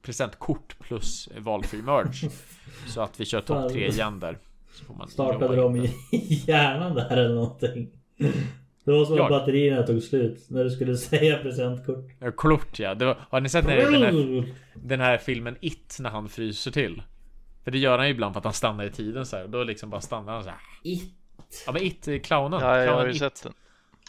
[0.03, 2.31] Presentkort plus valfri merge.
[2.87, 4.39] Så att vi kör topp tre igen där.
[4.73, 5.95] Så får man Startade de i
[6.47, 7.91] hjärnan där eller någonting?
[8.87, 12.05] Det var som att batterierna tog slut när du skulle säga presentkort.
[12.18, 12.94] Ja, Klart ja.
[12.94, 14.44] Det var, har ni sett den här, den, här,
[14.75, 17.03] den här filmen It när han fryser till?
[17.64, 19.44] För det gör han ju ibland för att han stannar i tiden så här.
[19.44, 20.59] Och då liksom bara stannar han så här.
[20.83, 21.14] It.
[21.66, 22.61] Ja men It, clownen.
[22.61, 23.18] Ja, jag har ju It.
[23.18, 23.53] sett den.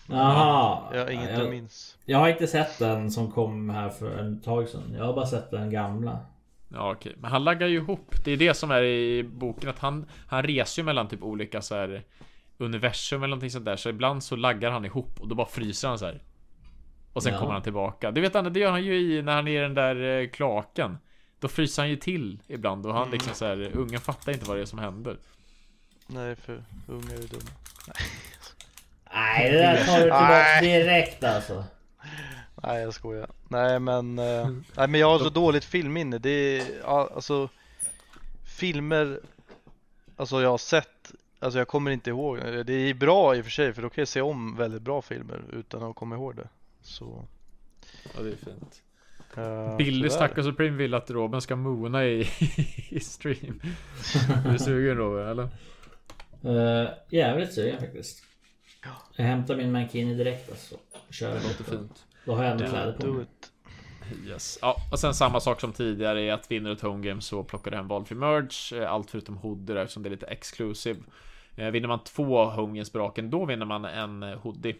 [0.09, 0.79] Jaha.
[0.93, 1.97] Jag har inget jag, jag minns.
[2.05, 4.93] jag har inte sett den som kom här för en tag sedan.
[4.97, 6.19] Jag har bara sett den gamla.
[6.73, 8.15] Ja okej, men han laggar ju ihop.
[8.25, 11.61] Det är det som är i boken att han, han reser ju mellan typ olika
[11.61, 12.03] så här
[12.57, 13.75] universum eller någonting sånt där.
[13.75, 16.21] Så ibland så laggar han ihop och då bara fryser han så här.
[17.13, 17.39] Och sen Ja.
[17.39, 18.11] kommer han tillbaka.
[18.11, 20.27] Det vet han, det gör han ju i när han är i den där eh,
[20.29, 20.97] klaken.
[21.39, 24.57] Då fryser han ju till ibland och han liksom så här, ungen fattar inte vad
[24.57, 25.17] det är som händer.
[26.07, 27.51] Nej, för unga är dumma.
[29.13, 31.63] Nej det där tar du tillbaka direkt alltså.
[32.63, 33.29] Nej, jag skojar.
[33.49, 36.17] Nej, men, eh, nej, men jag har så dåligt filmminne.
[36.17, 37.49] Det är, alltså,
[38.45, 39.19] filmer,
[40.17, 40.89] alltså jag har sett,
[41.39, 42.37] alltså jag kommer inte ihåg.
[42.65, 45.01] Det är bra i och för sig, för då kan jag se om väldigt bra
[45.01, 46.47] filmer utan att komma ihåg det.
[46.81, 47.25] Så,
[48.15, 48.81] Ja det är fint.
[49.37, 50.27] eh, Billy sådär.
[50.27, 52.19] Stack och Supreme vill att Robin ska moona i,
[52.89, 53.61] i stream.
[54.45, 55.49] Är du sugen Robin eller?
[56.45, 58.23] Uh, jävligt sugen faktiskt.
[59.15, 60.75] Jag hämtar min Mankini direkt alltså.
[61.09, 62.05] Kör Det låter fint.
[62.25, 63.25] Då har jag ändå kläder på mig.
[64.25, 64.59] Yes.
[64.61, 67.43] Ja, och sen samma sak som tidigare är att vinner du ett home game så
[67.43, 68.81] plockar du hem valfri merge.
[68.81, 70.99] Eh, allt förutom hoodie där, eftersom det är lite exclusive.
[71.55, 74.75] Eh, vinner man två home games på raken, då vinner man en eh, hoodie.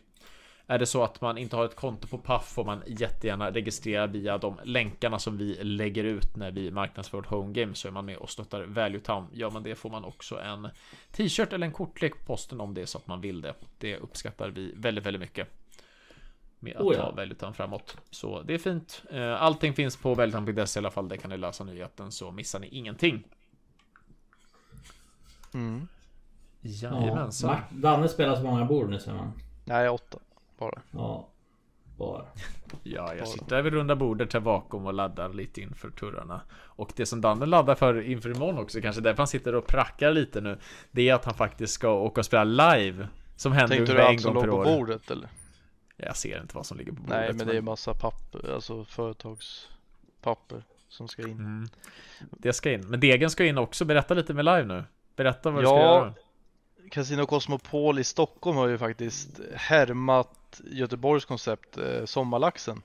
[0.70, 4.08] Är det så att man inte har ett konto på Puff får man jättegärna registrera
[4.08, 7.92] via de länkarna som vi lägger ut när vi marknadsför vårt home game så är
[7.92, 9.28] man med och stöttar Value Town.
[9.34, 10.68] Gör man det får man också en
[11.12, 13.54] t-shirt eller en kortlek på posten om det är så att man vill det.
[13.78, 15.48] Det uppskattar vi väldigt, väldigt mycket.
[16.60, 17.12] Med att Oh ja.
[17.16, 17.98] ta Town framåt.
[18.12, 19.04] Så det är fint.
[19.12, 21.08] Eh, Allting finns på valuetown.se i alla fall.
[21.10, 23.24] Det kan ni läsa nyheten så missar ni ingenting.
[25.54, 25.88] Mm.
[26.62, 27.50] Ja, Jajamensan.
[27.50, 29.32] Mart- Danne spelar så många bord nu ser man.
[29.66, 30.18] Nej, åtta
[30.58, 30.82] bara.
[30.92, 31.28] Ja.
[31.98, 32.26] Bara.
[32.84, 36.42] Ja, jag sitter vid runda bordet här bakom och laddar lite inför turarna.
[36.54, 40.12] Och det som Danne laddar för inför imorgon också, kanske därför han sitter och prackar
[40.12, 40.58] lite nu.
[40.92, 43.08] Det är att han faktiskt ska åka och spela live.
[43.36, 44.78] Som händer Tänkte du ungefär en allt som gång låg per på år.
[44.80, 45.30] bordet eller?
[45.98, 47.18] Jag ser inte vad som ligger på bordet.
[47.18, 51.32] Nej, men det är massa papper, alltså företagspapper som ska in.
[51.32, 51.70] Mm.
[52.32, 52.88] Det ska in.
[52.88, 53.86] Men Degen ska in också.
[53.86, 54.84] Berätta lite med live nu.
[55.16, 56.14] Berätta vad du ska Ja, göra.
[56.92, 62.82] Casino Cosmopol i Stockholm har ju faktiskt härmat Göteborgs koncept eh, Sommarlaxen.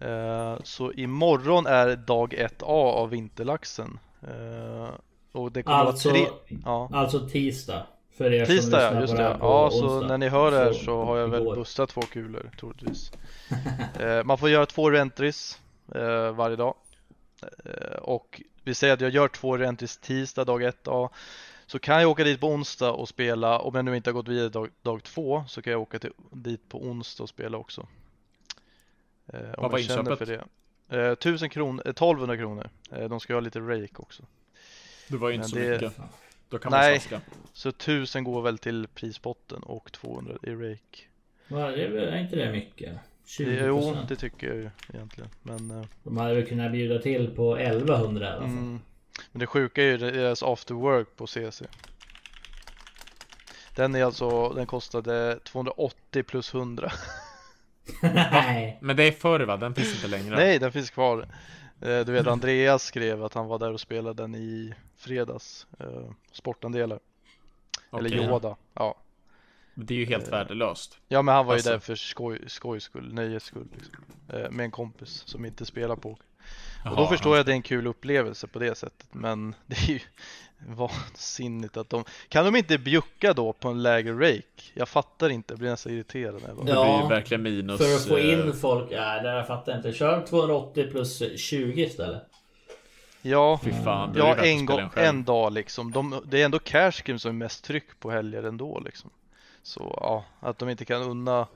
[0.00, 3.98] Eh, så imorgon är dag 1A av Vinterlaxen.
[4.22, 4.88] Eh,
[5.32, 6.26] och det kommer Alltså, tre...
[6.64, 6.90] Ja.
[6.92, 7.86] alltså tisdag.
[8.16, 9.34] För er Tisdag ja, som just lyssnar det.
[9.34, 10.08] det Ja, på så onsdag.
[10.08, 11.56] när ni hör det här Så så har jag väl igår.
[11.56, 13.12] bustat två kulor troligtvis.
[14.00, 15.60] eh, man får göra två rentries
[15.94, 16.74] eh, varje dag.
[17.64, 21.10] Eh, och vi säger att jag gör två rentries tisdag dag ett dag.
[21.66, 24.28] Så kan jag åka dit på onsdag och spela, om jag nu inte har gått
[24.28, 27.86] vidare dag, dag två så kan jag åka till, dit på onsdag och spela också.
[29.32, 30.18] Eh, om Vad var jag känner inköpet?
[30.28, 30.44] för
[30.88, 31.06] det.
[31.06, 32.68] Eh, 1000 kronor, eh, 1200 kronor.
[32.92, 34.22] Eh, de ska ha lite rake också.
[35.08, 35.98] Det var ju inte Men så det- mycket.
[36.54, 37.00] Då kan man Nej.
[37.00, 37.20] slaska.
[37.52, 41.02] Så 1000 går väl till prispotten och 200 i rake.
[41.48, 42.98] Va, det är, väl- är inte det mycket?
[43.26, 45.30] 20 Det, jo, det tycker jag ju egentligen.
[45.42, 48.48] Men, eh, De hade väl kunnat bjuda till på 1100 i alla fall.
[48.48, 48.80] mm,
[49.32, 51.62] men det sjuka är ju deras after work på CC.
[53.76, 56.92] Den är alltså, den kostade 280 plus 100.
[58.02, 58.78] Nej.
[58.80, 59.56] Men det är förr va?
[59.56, 60.36] Den finns inte längre.
[60.36, 61.28] Nej, den finns kvar.
[61.80, 65.66] Eh, Du vet Andreas skrev att han var där och spelade den i fredags.
[65.80, 66.98] eh, Sportandelar.
[67.98, 68.24] Eller Okej.
[68.28, 68.56] Yoda.
[68.74, 68.94] Ja.
[69.74, 70.98] Det är ju helt Eh, värdelöst.
[71.08, 71.70] ja, men han var ju Alltså.
[71.70, 73.66] där för skoj, skojs skull, nöjes skull.
[73.76, 73.94] Liksom.
[74.28, 76.10] Eh, Med en kompis som inte spelar på.
[76.10, 76.18] Och
[76.84, 79.08] då Jaha, förstår jag att det är en kul upplevelse på det sättet.
[79.12, 80.00] Men det är ju
[80.68, 82.04] vansinnigt att de...
[82.28, 84.62] Kan de inte bjucka då på en lägre rake?
[84.74, 86.34] Jag fattar inte, jag blir nästan irriterad.
[86.42, 86.84] när jag bara- Det Ja.
[86.96, 87.78] blir ju verkligen minus.
[87.80, 89.92] För att få eh, in folk, nej det jag fattar jag inte.
[89.92, 92.22] Kör 280 plus 20 istället.
[93.26, 95.92] Ja, Fy fan, det ja en, gång, en dag liksom.
[95.92, 99.10] De, det är ändå cash game som är mest tryck på helger ändå liksom.
[99.62, 101.46] Så ja, att de inte kan unna.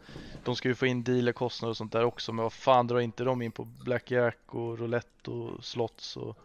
[0.45, 2.33] De ska ju få in dealerkostnader och sånt där också.
[2.33, 6.37] Men vad fan drar inte de in på blackjack och roulette och slots och...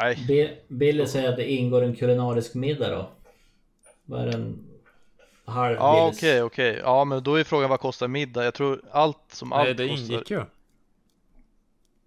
[0.00, 3.10] Nej, Bi- Billy säger att det ingår en kulinarisk middag då.
[4.04, 4.64] Vad är den?
[5.44, 6.80] Halv ja okej okej.
[6.82, 8.44] Ja men då är frågan vad kostar middag?
[8.44, 10.42] Jag tror allt som allt Nej, det kostar ingick ju.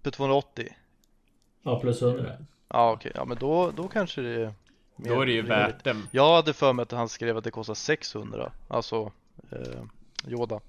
[0.03, 0.75] för 280.
[1.65, 2.31] Ja plus 100.
[2.67, 4.53] Ja okej, ja men då, då kanske det är
[4.95, 5.51] mer Då är det ju rimligt.
[5.57, 5.95] värt det.
[6.11, 9.11] Jag hade för mig att han skrev att det kostar 600, alltså
[9.51, 9.81] eh,
[10.31, 10.59] Yoda.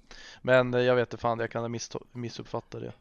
[0.42, 2.92] Men eh, jag vet inte fan, jag kan ha missta- missuppfattat det.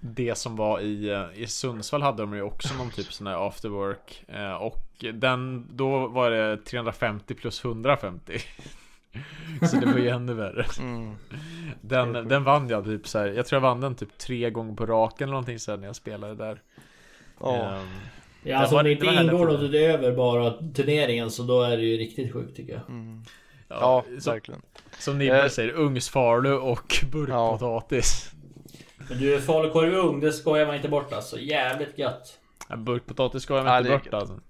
[0.00, 3.46] Det som var i, eh, i Sundsvall hade de ju också någon typ sån här
[3.48, 4.24] after work.
[4.28, 8.38] Eh, Och den, då var det 350 plus 150.
[9.70, 10.66] Så det var ju ännu värre.
[10.80, 11.14] Mm.
[11.80, 13.26] Den, den vann jag typ så här.
[13.26, 15.86] Jag tror jag vann den typ tre gånger på raken eller någonting så här när
[15.86, 16.60] jag spelade där.
[17.42, 17.86] Ja, Ehm,
[18.44, 21.96] Ja, alltså om det inte ingår något utöver bara turneringen så då är det ju
[21.96, 22.82] riktigt sjukt tycker jag.
[22.88, 23.22] mm.
[23.68, 24.62] ja, ja som, verkligen.
[24.98, 25.48] som Nibbe Eh.
[25.48, 28.30] säger, ugnsfalu och burkpotatis.
[29.08, 31.38] Men du, falukorv ugn, det skojar man inte bort alltså.
[31.38, 32.38] Jävligt gött.
[32.68, 32.76] Ja.
[32.76, 34.14] Burkpotatis ska jag Ja, inte bort gött.
[34.14, 34.40] alltså.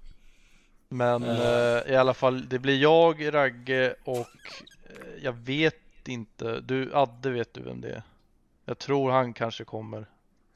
[0.89, 1.41] Men Eh.
[1.41, 5.75] eh, i alla fall, det blir jag, Ragge och eh, jag vet
[6.09, 8.03] inte, du, Adde vet du vem det är?
[8.65, 10.07] Jag tror han kanske kommer.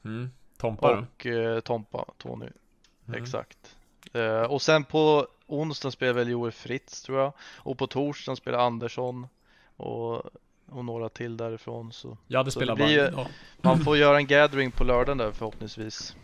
[0.04, 0.30] Mm.
[0.58, 0.98] Tompa?
[0.98, 2.46] Och eh, Tompa, Tony.
[3.08, 3.22] Mm.
[3.22, 3.76] Exakt.
[4.12, 7.32] Eh, och sen på onsdagen spelar väl Joel Fritz tror jag.
[7.56, 9.26] Och på torsdagen spelar Andersson.
[9.76, 10.14] Och,
[10.70, 11.92] och några till därifrån.
[11.92, 13.26] Så Jag hade Så spelat det blir ju- dag.
[13.62, 16.16] man får göra en gathering på lördagen där förhoppningsvis.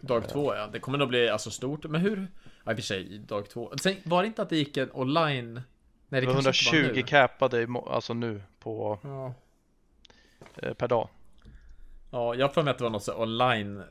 [0.00, 1.84] Dag två ja, det kommer nog bli alltså stort.
[1.84, 2.26] Men hur?
[2.64, 3.72] Ja i och för sig, dag två.
[3.80, 5.54] Sen, var det inte att det gick en online?
[5.54, 5.62] Nej
[6.08, 7.02] Det det var kanske inte 120 nu.
[7.02, 9.34] capade alltså nu på, Ja.
[10.62, 11.08] eh, per dag.
[12.10, 13.82] Ja, jag har för mig att det var något så online.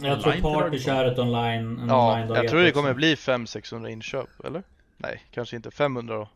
[0.00, 1.78] Jag tror Party kör ett online.
[1.78, 4.62] En Ja, online jag tror det kommer bli 500-600 inköp, eller?
[4.96, 6.28] Nej, kanske inte 500 då.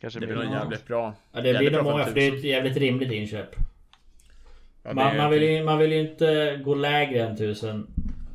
[0.00, 1.14] Kanske Det blir nog jävligt bra.
[1.32, 3.48] Ja, det blir Jävligt nog bra många för det är ett jävligt rimligt inköp.
[4.82, 7.86] Ja, Man, man, vill ju, man vill ju inte gå lägre än 1000.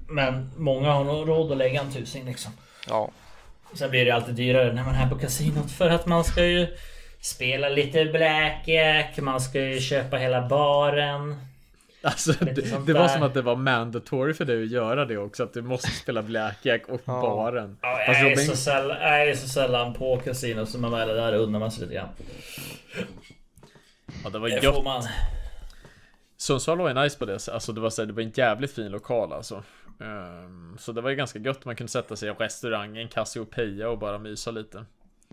[0.09, 2.51] Men många har nog råd att lägga en tusing liksom.
[2.87, 3.11] Ja,
[3.73, 6.45] Sen blir det alltid dyrare när man är här på kasinot för att man ska
[6.45, 6.67] ju
[7.19, 11.35] spela lite blackjack, man ska ju köpa hela baren.
[12.07, 15.43] Alltså det, det var som att det var mandatory för dig att göra det också.
[15.43, 17.21] Att du måste spela blackjack och Ja.
[17.21, 17.77] baren.
[17.81, 21.09] Ja, jag, är Robin- så sällan, jag är så sällan på kasino så man väl
[21.09, 22.09] är där undrar man sig lite grann.
[24.23, 24.75] Ja, det var Det gött.
[24.75, 25.03] får man.
[26.37, 27.47] Sundsvall var ju nice på det.
[27.49, 29.63] Alltså det var, så här, det var en jävligt fin lokal alltså.
[30.01, 31.65] Ehm, så det var ju ganska gött.
[31.65, 34.85] Man kunde sätta sig i restaurangen Cassiopeia och bara mysa lite.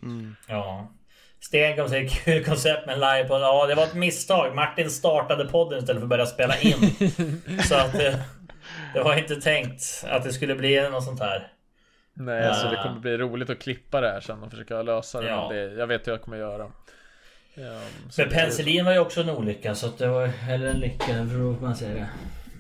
[0.03, 0.37] mm.
[0.49, 0.93] Ja.
[1.41, 3.41] Stenkom säger kul koncept med livepodd.
[3.43, 4.55] Ja, det var ett misstag.
[4.55, 6.75] Martin startade podden istället för att börja spela in.
[7.69, 8.25] så att det,
[8.95, 11.53] det var inte tänkt att det skulle bli något sånt här.
[12.15, 12.83] Nej, alltså det Ah.
[12.83, 15.29] kommer bli roligt att klippa det här sen och försöka lösa det.
[15.29, 15.49] Ja.
[15.53, 16.65] Det jag vet hur jag kommer göra.
[16.65, 16.73] Ehm,
[18.11, 20.81] så Men det- penicillin var ju också en olycka så att det var eller en
[20.81, 22.09] lycka hur man säger det.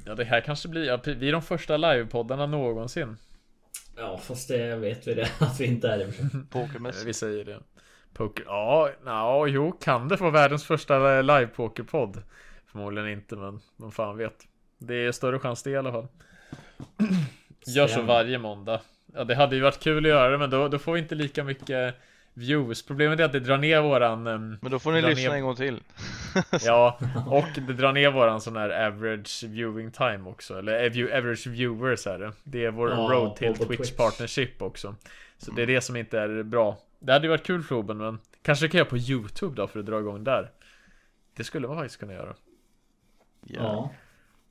[0.07, 0.85] Ja, det här kanske blir...
[0.85, 3.17] Ja, vi är de första livepoddarna någonsin.
[3.97, 6.13] Ja fast det vet vi det att vi inte är sig.
[6.51, 7.07] Pokermässigt.
[7.07, 7.59] Vi säger det.
[8.15, 8.45] Poker.
[8.47, 12.23] Ja, ja, jo, kan det få världens första live-pokerpodd?
[12.67, 14.47] Förmodligen inte, men vem fan vet.
[14.79, 16.07] Det är större chans det i alla fall.
[17.67, 18.81] Gör så varje måndag.
[19.15, 21.15] Ja, det hade ju varit kul att göra det, men då, då får vi inte
[21.15, 21.95] lika mycket
[22.35, 22.87] views.
[22.87, 24.27] Problemet är att det drar ner våran...
[24.27, 25.81] ehm, Men då får ni lyssna ner- en gång till.
[26.65, 30.59] Ja, och det drar ner våran sån här average viewing time också.
[30.59, 32.33] Eller avu- average viewers är det.
[32.45, 33.97] Det är vår Ja, road till Twitch, Twitch.
[33.97, 34.95] partnership också.
[35.39, 36.77] Så det är det som inte är bra.
[36.99, 39.87] Det hade ju varit kul Floben, men kanske kan jag på YouTube då för att
[39.87, 40.51] dra igång där.
[41.37, 42.35] Det skulle man faktiskt kunna göra.
[43.47, 43.91] Ja.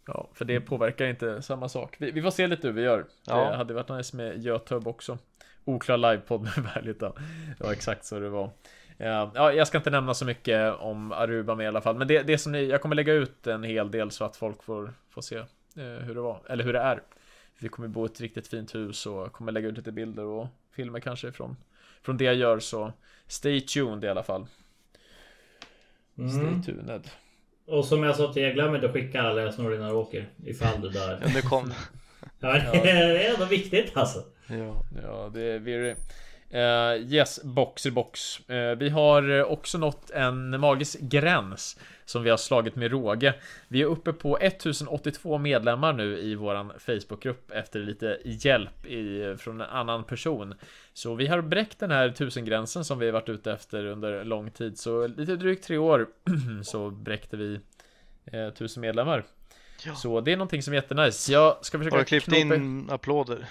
[0.08, 1.96] Ja, för det påverkar inte samma sak.
[2.00, 3.06] Vi, vi får se lite hur vi gör.
[3.28, 3.50] Ja.
[3.50, 5.18] Det hade varit nice med Youtube också.
[5.66, 6.42] Oklar livepodd
[6.76, 7.16] med då.
[7.58, 8.50] Det var exakt så det var.
[8.98, 11.96] Ja, ja, jag ska inte nämna så mycket om Aruba med i alla fall.
[11.96, 14.64] Men det, det som ni, jag kommer lägga ut en hel del så att folk
[14.64, 16.42] får, får se eh, hur det var.
[16.50, 17.02] Eller hur det är.
[17.60, 20.48] Vi kommer bo i ett riktigt fint hus och kommer lägga ut lite bilder och
[20.72, 21.56] filmer kanske ifrån
[22.08, 22.94] från det jag gör så
[23.28, 24.46] stay tuned i alla fall.
[26.18, 26.32] Mm.
[26.32, 27.10] Stay tuned.
[27.68, 30.30] Och som jag sa till er, glöm inte att skicka alla lösenord innan du åker.
[30.46, 31.20] Ifall du dör.
[31.24, 31.74] Ja, nu kom
[32.40, 34.24] Ja, det är ändå viktigt alltså.
[34.48, 34.84] Ja.
[35.04, 35.96] Ja, det är very...
[36.54, 38.50] Uh, yes, boxer box.
[38.50, 43.34] Eh, vi har eh, också nått en magisk gräns som vi har slagit med råge.
[43.68, 49.62] Vi är uppe på 1082 medlemmar nu i våran Facebookgrupp efter lite hjälp i, från
[49.62, 50.54] en annan person.
[50.94, 54.52] Så vi har bräckt den här 1000-gränsen som vi har varit ute efter under lång
[54.52, 54.80] tid.
[54.80, 56.08] Så lite drygt tre år
[56.64, 57.60] så bräckte vi
[58.26, 59.24] eh, 1000 medlemmar.
[59.86, 59.96] Ja.
[59.96, 61.32] Så det är någonting som är jättenice.
[61.32, 63.48] Jag ska försöka Har du klippt in applåder?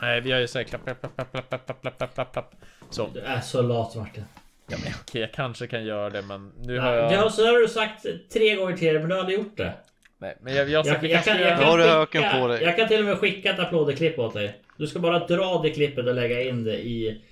[0.00, 2.54] Nej, vi har ju såhär klapp, klapp, klapp, klapp, klapp, klapp, klapp, klapp, klapp, klapp.
[2.90, 4.24] Så, Du är så lat Martin.
[4.68, 7.32] Ja, men, okej, jag kanske kan göra det, men nu har Ja, jag...
[7.32, 9.72] så har du sagt tre gånger till men du hade gjort det.
[10.18, 12.62] Nej, men jag, jag, Jag, jag, jag, kan, jag, har kan du skicka, på dig.
[12.62, 14.60] jag kan till och med skicka ett applåderklipp åt dig.
[14.76, 17.24] Du ska bara dra det klippet och lägga in det i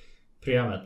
[0.44, 0.82] programmet.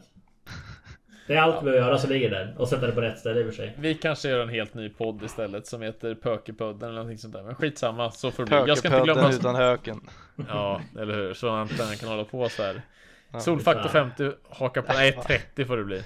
[1.27, 2.55] Det är allt vi behöver göra som ligger där.
[2.59, 3.75] Och sätta det på rätt ställe i och för sig.
[3.79, 7.43] Vi kanske gör en helt ny podd istället som heter Pökepodden eller någonting sånt där.
[7.43, 8.69] Men skitsamma, så får det bli.
[8.69, 9.33] Jag ska inte glömma...
[9.33, 10.01] Utan höken.
[10.49, 11.35] Ja, eller hur?
[11.35, 12.83] Så inte kan hålla på så här.
[13.33, 14.11] Ja, Solfaktor fan.
[14.17, 14.93] 50, haka på...
[14.93, 16.03] Nej, 30 får det bli.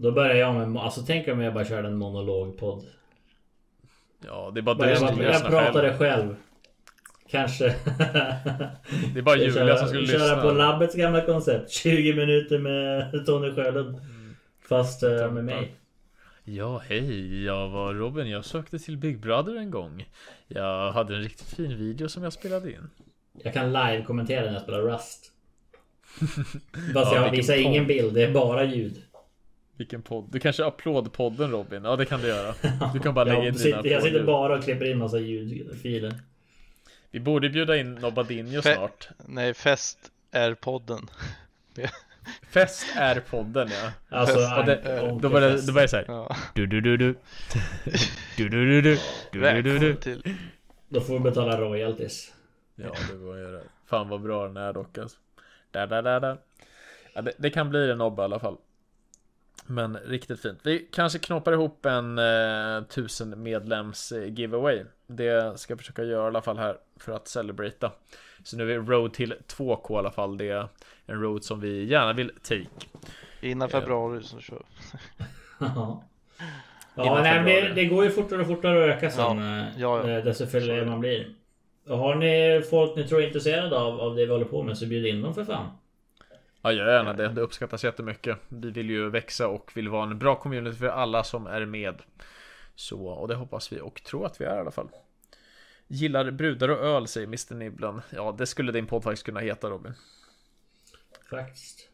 [0.00, 0.82] Då börjar jag med...
[0.82, 2.84] Alltså tänk om jag bara körde en monologpodd.
[4.26, 5.64] Ja, det är bara du jag, som skulle jag lyssna själv.
[5.64, 6.36] pratade själv.
[7.30, 7.64] Kanske.
[9.14, 10.42] Det är bara Jag Julia som skulle köra lyssna.
[10.42, 11.70] på labbets gamla koncept.
[11.70, 14.00] 20 minuter med Tony Sjölund.
[14.68, 15.74] Fast eh, med mig.
[16.44, 18.30] Ja, hej, jag var Robin.
[18.30, 20.08] Jag sökte till Big Brother en gång.
[20.48, 22.90] Jag hade en riktigt fin video som jag spelade in.
[23.42, 25.32] Jag kan live-kommentera när jag spelar Rust.
[26.94, 29.02] Fast Ja, jag visar ingen bild, det är bara ljud.
[29.78, 30.28] Vilken podd?
[30.32, 31.84] Du kanske applådpodden Robin?
[31.84, 32.54] Ja, det kan du göra.
[32.92, 35.18] Du kan bara lägga in Jag dina sitter, jag sitter bara och klipper in massa
[35.18, 36.14] ljudfiler.
[37.10, 39.08] Vi borde bjuda in Nobadinho Fe- snart.
[39.26, 39.98] Nej, fest
[40.30, 41.10] är podden.
[42.50, 43.92] Fest är podden ja.
[44.18, 44.66] Alltså, Fest.
[44.66, 46.04] Det, då var det, då var det så här.
[46.08, 46.36] Ja.
[46.54, 47.14] Du du du du.
[48.36, 48.98] Du du du du.
[49.32, 49.94] Du du du du.
[49.94, 50.22] Till.
[50.88, 52.32] Då får vi betala royalties.
[52.74, 53.62] Ja, det var det.
[53.86, 55.16] Fan vad bra den är dock alltså.
[55.70, 56.38] Där, där, där, där.
[57.14, 58.56] Ja, det, det kan bli en Nobba i alla fall.
[59.70, 60.58] Men riktigt fint.
[60.62, 64.84] Vi kanske knoppar ihop en eh, tusen medlems eh, giveaway.
[65.06, 67.92] Det ska jag försöka göra i alla fall här för att celebrata.
[68.42, 70.36] Så nu är vi road till 2K i alla fall.
[70.38, 70.68] Det är
[71.06, 72.66] en road som vi gärna vill take.
[73.40, 74.62] Innan februari så kör
[76.94, 79.38] Ja, Innan nej, det, det går ju fortare och fortare att öka sen.
[79.38, 80.18] Ja, eh, ja, ja.
[80.18, 81.34] eh, Desto fler man blir.
[81.88, 84.78] Och har ni folk ni tror är intresserade av, av det vi håller på med
[84.78, 85.66] så bjud in dem för fan.
[86.62, 87.28] Ja, gör gärna det.
[87.28, 88.38] Det uppskattas jättemycket.
[88.48, 92.02] Vi vill ju växa och vill vara en bra community för alla som är med.
[92.74, 94.88] Så, och det hoppas vi och tror att vi är i alla fall.
[95.86, 98.00] Gillar brudar och öl, säger Mr Nibblen.
[98.10, 99.92] Ja, det skulle din podd faktiskt kunna heta Robin.
[101.30, 101.88] Faktiskt.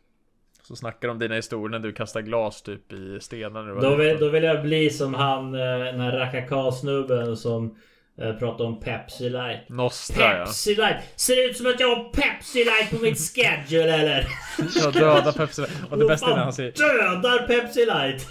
[0.63, 3.81] Så snackar om dina historier när du kastar glas typ i stenar.
[3.81, 7.79] Då vill, då vill jag bli som han, eh, den här rackarkarlsnubben som
[8.21, 9.69] eh, pratar om Pepsi Light.
[9.69, 10.45] Nostra ja.
[10.45, 10.97] Pepsi Light!
[11.17, 14.27] Ser det ut som att jag har Pepsi Light på mitt schedule eller?
[14.83, 15.65] Jag dödar Pepsi.
[15.91, 18.27] Och det bästa är när han säger Dödar Pepsi Light!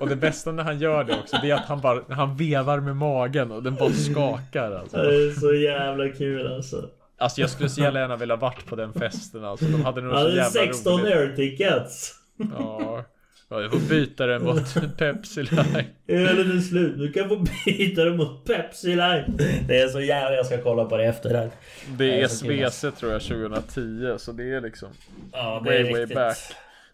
[0.00, 2.80] Och det bästa när han gör det också, det är att han bara, han vevar
[2.80, 4.96] med magen och den bara skakar alltså.
[4.96, 6.88] Det är så jävla kul alltså.
[7.18, 9.64] Alltså jag skulle så jävla gärna vilja varit på den festen alltså.
[9.64, 11.14] De hade nog så jävla 16 roligt.
[11.14, 12.14] air tickets.
[12.58, 13.04] Ja.
[13.52, 15.86] Ja, jag får byta den mot Pepsi Light.
[16.08, 16.98] Ölen är slut.
[16.98, 17.36] Du kan få
[17.66, 19.26] byta det mot Pepsi Light.
[19.68, 20.36] Det är så jävla...
[20.36, 21.50] Jag ska kolla på det efter här.
[21.98, 22.64] Det är kul.
[22.68, 24.88] SVC tror jag 2010, så det är liksom
[25.32, 26.14] Ja, det way är way riktigt.
[26.16, 26.38] back.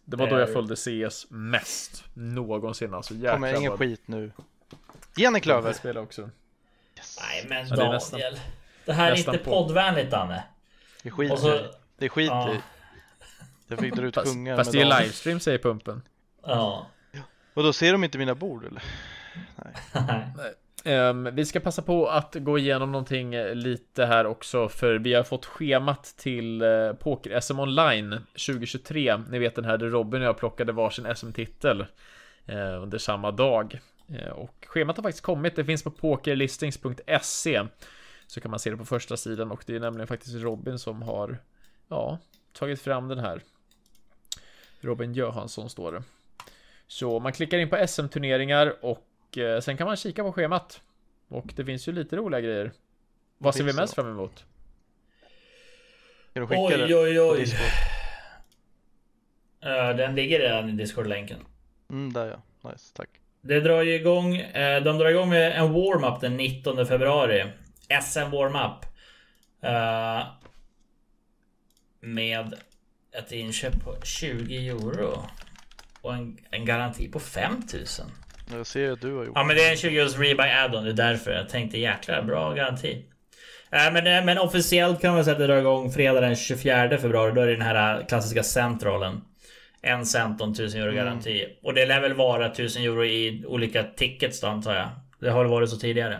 [0.05, 3.15] Det var Det då är- jag följde CS mest någonsin alltså.
[3.15, 4.33] Jäklar Kommer ingen vad- skit nu.
[5.17, 5.69] Ge en klöver.
[5.69, 6.23] Jag spelar också.
[6.23, 7.93] Nej men Ja, det är Daniel.
[7.93, 8.21] nästan-
[8.85, 9.51] det här är inte på.
[9.51, 10.45] poddvänligt Danne.
[11.03, 11.71] Skiter Och i så, det.
[11.99, 12.57] Det skiter Ja.
[13.69, 16.03] Jag fick dra ut Fast, kungar fast det är livestream säger pumpen.
[16.43, 16.87] Ja.
[17.55, 18.83] Och då ser de inte mina bord eller?
[20.85, 25.15] Ehm, vi ska passa på att gå igenom någonting eh, lite här också för vi
[25.15, 29.17] har fått schemat till uh, Poker SM Online 2023.
[29.31, 31.87] Ni vet den här där Robin och jag plockade varsin SM-titel
[32.47, 33.81] eh, under samma dag.
[34.09, 35.57] Eh, och schemat har faktiskt kommit.
[35.57, 37.63] Det finns på pokerlistings.se
[38.27, 41.03] så kan man se det på första sidan och det är nämligen faktiskt Robin som
[41.03, 41.39] har
[41.89, 42.19] ja,
[42.53, 43.43] tagit fram den här.
[44.81, 46.03] Robin Johansson står det.
[46.89, 50.83] Så man klickar in på SM-turneringar och eh, sen kan man kika på schemat.
[51.29, 52.73] Och det finns ju lite roliga grejer.
[53.39, 54.03] Vad ser vi mest då?
[54.03, 54.45] fram emot?
[56.33, 57.47] Kan du skicka Oj, oj, på oj.
[59.61, 61.39] Eh, Den ligger redan i Discord-länken.
[61.91, 62.71] Mm, där ja.
[62.71, 63.09] Nice, tack.
[63.41, 67.47] Det drar ju igång, eh, de drar igång med en warm-up den 19 februari.
[68.03, 68.85] SM warm-up.
[69.61, 70.27] Eh,
[72.01, 72.55] med
[73.13, 75.25] ett inköp på 20 euro.
[76.03, 78.07] Och en, en garanti på 5000.
[78.53, 80.85] Jag ser att du har gjort Ja men det är en 20 euros rebuy add-on,
[80.85, 83.05] det är därför jag tänkte jäklar bra garanti.
[83.71, 86.99] Eh, men, eh, men officiellt kan man säga att det drar igång fredag den 24
[86.99, 87.33] februari.
[87.35, 89.21] Då är det den här klassiska centralen.
[89.83, 91.47] En cent en 1000 euro garanti.
[91.63, 94.89] Och det lär väl vara 1000 euro i olika tickets då antar jag.
[95.21, 96.19] Det har det varit så tidigare.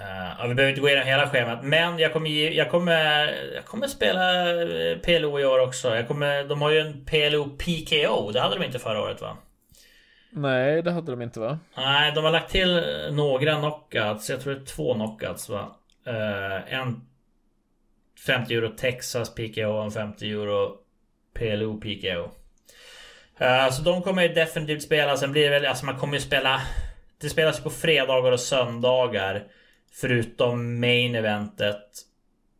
[0.00, 3.64] Eh, ja, vi behöver inte gå igenom hela schemat, men jag kommer, jag kommer, jag
[3.64, 5.96] kommer spela eh, PLO i år också.
[5.96, 9.36] Jag kommer, de har ju en PLO PKO, det hade de inte förra året va?
[10.30, 11.58] Nej, det hade de inte va?
[11.76, 12.82] Nej, de har lagt till
[13.12, 14.30] några knockouts.
[14.30, 15.76] Jag tror det är två knockouts va?
[16.06, 17.00] Eh, en
[18.26, 20.76] 50 euro Texas PKO och en 50 euro
[21.34, 22.30] PLO PKO.
[23.38, 25.16] Eh, så de kommer ju definitivt spela.
[25.16, 26.60] Sen blir det väl, alltså man kommer ju spela.
[27.20, 29.44] Det spelas på fredagar och söndagar.
[29.92, 32.06] Förutom main eventet.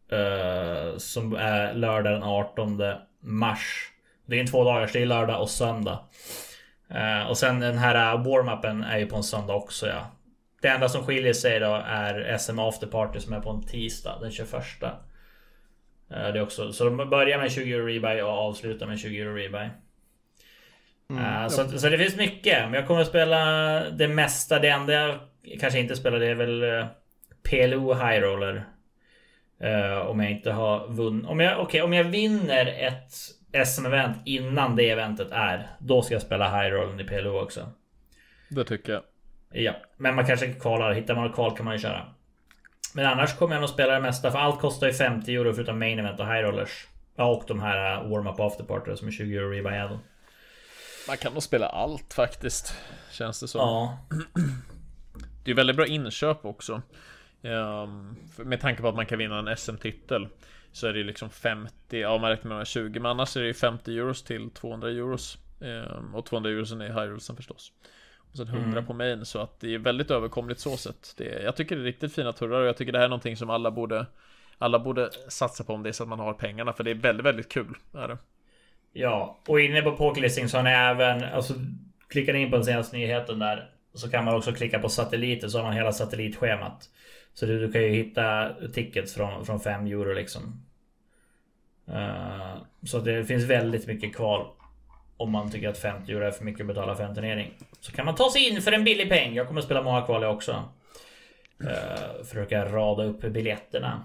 [0.09, 2.83] eh, som är lördag den 18
[3.21, 3.89] mars.
[4.27, 5.99] Det är en två dagars, det är lördag och söndag.
[6.91, 10.11] Eh, och sen den här uh, warm-upen är ju på en söndag också ja.
[10.63, 14.19] Det enda som skiljer sig då är SM After Party som är på en tisdag
[14.21, 14.55] den 21.
[14.83, 14.89] Eh,
[16.09, 19.35] det är också, så de börjar med 20 euro rebuy och avslutar med 20 euro
[19.35, 19.69] rebuy.
[21.11, 22.63] Eh, så, så det finns mycket.
[22.63, 23.45] Men jag kommer att spela
[23.91, 24.59] det mesta.
[24.59, 25.19] Det enda jag
[25.61, 26.87] kanske inte spelar det är väl
[27.43, 28.65] PLO High Roller.
[29.61, 31.27] Eh, om jag inte har vunnit.
[31.27, 33.13] Om jag, okej, om jag vinner ett
[33.67, 35.71] SM-event innan det eventet är.
[35.79, 37.69] Då ska jag spela High Rollen i PLO också.
[38.49, 39.03] Det tycker jag.
[39.53, 40.93] Ja, men man kanske kvalar.
[40.93, 42.07] Hittar man kval kan man ju köra.
[42.95, 44.31] Men annars kommer jag nog spela det mesta.
[44.31, 46.87] För allt kostar ju 50 euro förutom main event och high rollers.
[47.17, 49.99] Ja, och de här uh, warm-up after party som är 20 euro rebuy add-on.
[51.09, 52.75] Man kan nog spela allt faktiskt.
[53.11, 53.61] Känns det som.
[53.61, 53.99] Ja.
[55.45, 56.83] Det är väldigt bra inköp också.
[57.43, 60.29] Ehm, med tanke på att man kan vinna en SM-titel.
[60.73, 63.47] Så är det ju liksom 50, ja man räknar med 20 men annars är det
[63.47, 65.39] ju 50 euros till 200 euros.
[65.61, 67.73] Ehm, och 200 euros är high rollsen förstås.
[68.31, 71.15] Och sen 100 på main så att det är väldigt överkomligt så sett.
[71.17, 73.09] Det, är- jag tycker det är riktigt fina turrar och jag tycker det här är
[73.09, 74.07] någonting som alla borde
[74.59, 76.95] alla borde satsa på om det är så att man har pengarna för det är
[76.95, 77.75] väldigt, väldigt kul.
[77.95, 78.19] Är det.
[78.93, 81.55] Ja, och inne på pokerlisting så har ni även, alltså
[82.09, 85.49] klickar ni in på den senaste nyheten där så kan man också klicka på satelliter
[85.49, 86.91] så har man hela satellitschemat.
[87.35, 90.65] Så du, du kan ju hitta tickets från, från 5 euro liksom.
[91.89, 92.57] Uh,
[92.87, 94.53] så det finns väldigt mycket kvar.
[95.17, 97.53] Om man tycker att 50 euro är för mycket att betala för en turnering.
[97.81, 99.35] Så kan man ta sig in för en billig peng.
[99.35, 100.65] Jag kommer att spela många kval jag också.
[101.65, 104.05] Uh, försöka rada upp biljetterna.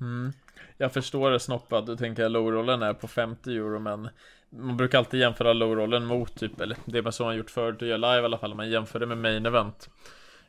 [0.00, 0.32] Mm.
[0.76, 4.08] Jag förstår det snoppad, du tänker att lowrollen är på 50 euro men
[4.50, 7.82] Man brukar alltid jämföra lowrollen mot typ, eller det man som så man gjort förut
[7.82, 9.90] och gör live i alla fall, man jämför det med main event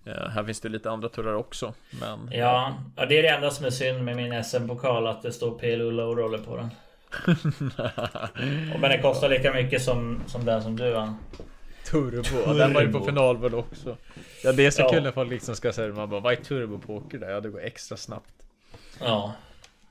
[0.06, 3.70] här finns det lite andra turrar också men Ja, det är det enda som är
[3.70, 6.70] synd med min SM-pokal att det står PLO low roller på den.
[8.82, 11.18] Men den kostar lika mycket som, som den som du vann.
[11.86, 13.98] Turbo, ja, den var ju på finalvärd också
[14.44, 14.90] Ja det är så Ja.
[14.90, 17.30] kul när folk liksom ska säga man bara vad är turbo poker där?
[17.30, 18.34] Ja det går extra snabbt
[19.00, 19.34] Ja.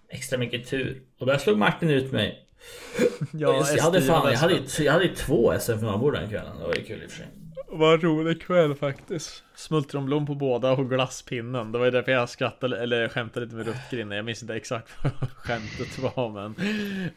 [0.08, 1.00] Extra mycket tur.
[1.18, 2.44] Och där slog Martin ut mig.
[3.32, 6.58] Ja, jag, hade fan, jag, hade, jag hade två SM-finalbord den kvällen.
[6.60, 7.26] Det var ju kul i och för sig.
[7.72, 9.44] Vad rolig kväll faktiskt.
[9.54, 11.72] Smultronblom på båda och glasspinnen.
[11.72, 14.90] Det var ju därför jag skrattade, eller skämtade lite med Rutger Jag minns inte exakt
[15.02, 16.54] vad skämtet var men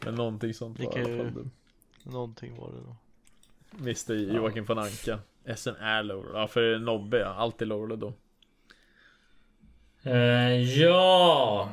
[0.05, 1.49] Men någonting sånt var Vilka- fall
[2.03, 2.95] Någonting var det då.
[3.79, 5.19] Mr Joakim von Anka.
[5.55, 8.13] SN är low Ja för Nobbe ja, alltid low då.
[10.03, 11.69] Eh, ja!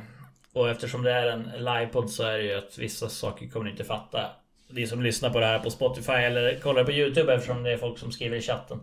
[0.53, 3.71] Och eftersom det är en livepodd så är det ju att vissa saker kommer ni
[3.71, 4.29] inte fatta.
[4.73, 7.77] Ni som lyssnar på det här på Spotify eller kollar på Youtube eftersom det är
[7.77, 8.79] folk som skriver i chatten.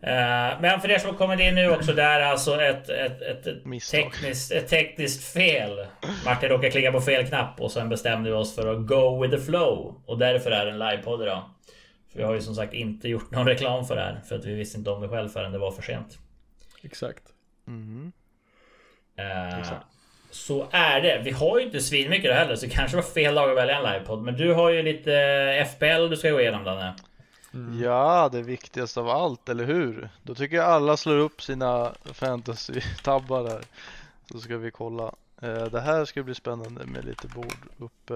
[0.00, 3.22] Eh, men för er som har kommit in nu också, det är alltså ett, ett,
[3.22, 5.86] ett, ett, tekniskt, ett tekniskt fel.
[6.24, 9.36] Martin råkade klicka på fel knapp och sen bestämde vi oss för att go with
[9.36, 10.02] the flow.
[10.06, 11.42] Och därför är det en livepodd idag.
[12.12, 14.20] För vi har ju som sagt inte gjort någon reklam för det här.
[14.28, 16.18] För att vi visste inte om det själv förrän det var för sent.
[16.82, 17.22] Exakt.
[17.64, 18.12] Mhm.
[19.16, 19.86] Eh, Exakt.
[20.34, 21.22] Så är det.
[21.24, 23.78] Vi har ju inte svinmycket då heller, så det kanske var fel dag att välja
[23.78, 24.22] en livepodd.
[24.22, 26.94] Men du har ju lite FBL du ska gå igenom Danne.
[27.82, 30.08] Ja, det viktigaste av allt, eller hur?
[30.22, 33.60] Då tycker jag alla slår upp sina fantasy-tabbar här.
[34.32, 35.12] Så ska vi kolla.
[35.42, 38.14] Eh, Det här ska bli spännande med lite bord uppe.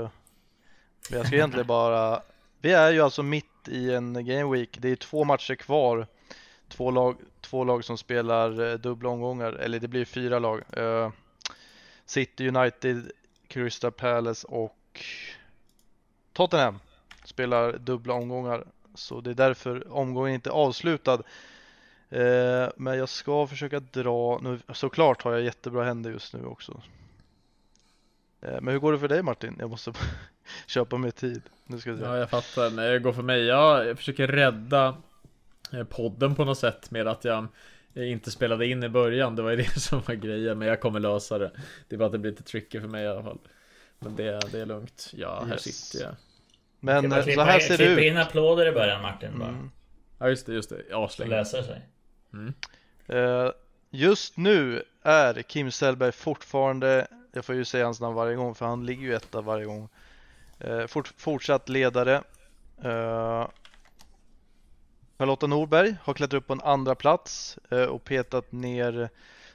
[1.11, 2.21] Men jag ska egentligen bara...
[2.61, 4.77] Vi är ju alltså mitt i en game week.
[4.81, 6.07] Det är två matcher kvar.
[6.69, 10.63] Två lag, två lag som spelar eh, dubbla omgångar, eller det blir fyra lag.
[12.09, 13.11] City United,
[13.49, 15.05] Crystal Palace och
[16.33, 16.79] Tottenham
[17.25, 18.65] spelar dubbla omgångar.
[18.95, 21.23] Så det är därför omgången inte är avslutad.
[22.11, 26.81] Eh, men jag ska försöka dra, nu, såklart har jag jättebra händer just nu också.
[28.41, 29.57] Eh, men hur går det för dig Martin?
[29.59, 29.93] Jag måste
[30.67, 31.43] köpa mer tid.
[31.67, 32.05] Nu ska vi se.
[32.05, 32.71] Ja, jag fattar.
[32.71, 33.45] Nej, det går för mig.
[33.45, 34.97] Jag, försöker rädda
[35.73, 37.47] eh, podden på något sätt med att jag
[37.95, 39.37] inte spelade in i början.
[39.37, 40.59] Det var ju det som var grejen.
[40.59, 41.51] Men jag kommer lösa det.
[41.89, 43.39] Det är bara att det blir lite tricky för mig i alla fall.
[43.99, 45.11] Men det, det är lugnt.
[45.17, 45.63] Ja, här Yes.
[45.63, 46.15] sitter jag.
[46.81, 48.07] Men bara eh, så klippa, här ser det klippa ut.
[48.07, 49.49] in applåder i början Martin bara.
[49.49, 49.71] Mm.
[50.19, 50.83] Ja, just det, just det.
[50.91, 51.31] Så Aslänge.
[51.31, 51.83] läser det sig.
[53.19, 53.51] Eh,
[53.91, 58.67] just nu är Kim Sellberg fortfarande, jag får ju säga hans namn varje gång för
[58.67, 59.89] han ligger ju etta varje gång.
[60.59, 62.23] Eh, fort, fortsatt ledare.
[62.85, 63.49] Eh,
[65.19, 69.11] Charlotta Norberg har klättrat upp på en andra plats eh, och petat ner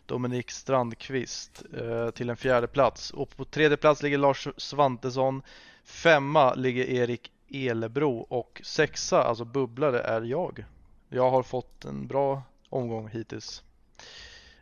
[0.06, 3.12] Dominik Strandqvist eh, till en fjärde plats.
[3.12, 5.42] Och på tredje plats ligger Lars Svantesson.
[5.84, 10.66] Femma ligger Erik Elebro och sexa, alltså bubblare, är jag.
[11.10, 13.64] Jag har fått en bra omgång hittills.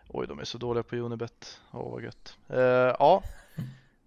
[0.07, 1.59] Oj, de är så dåliga på Unibet.
[1.71, 2.37] Åh, vad gött.
[2.47, 3.23] Eh, ja,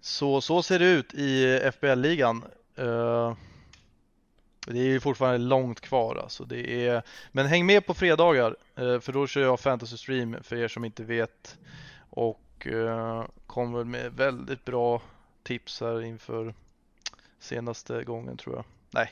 [0.01, 2.45] så, så ser det ut i FBL-ligan.
[2.76, 3.34] Eh,
[4.67, 6.45] det är ju fortfarande långt kvar alltså.
[6.45, 7.03] Det är...
[7.33, 10.85] Men häng med på fredagar, eh, för då kör jag fantasy stream för er som
[10.85, 11.59] inte vet.
[12.11, 15.03] Och eh, kommer med väldigt bra
[15.43, 16.55] tips här inför
[17.39, 18.65] senaste gången tror jag.
[18.91, 19.11] Nej,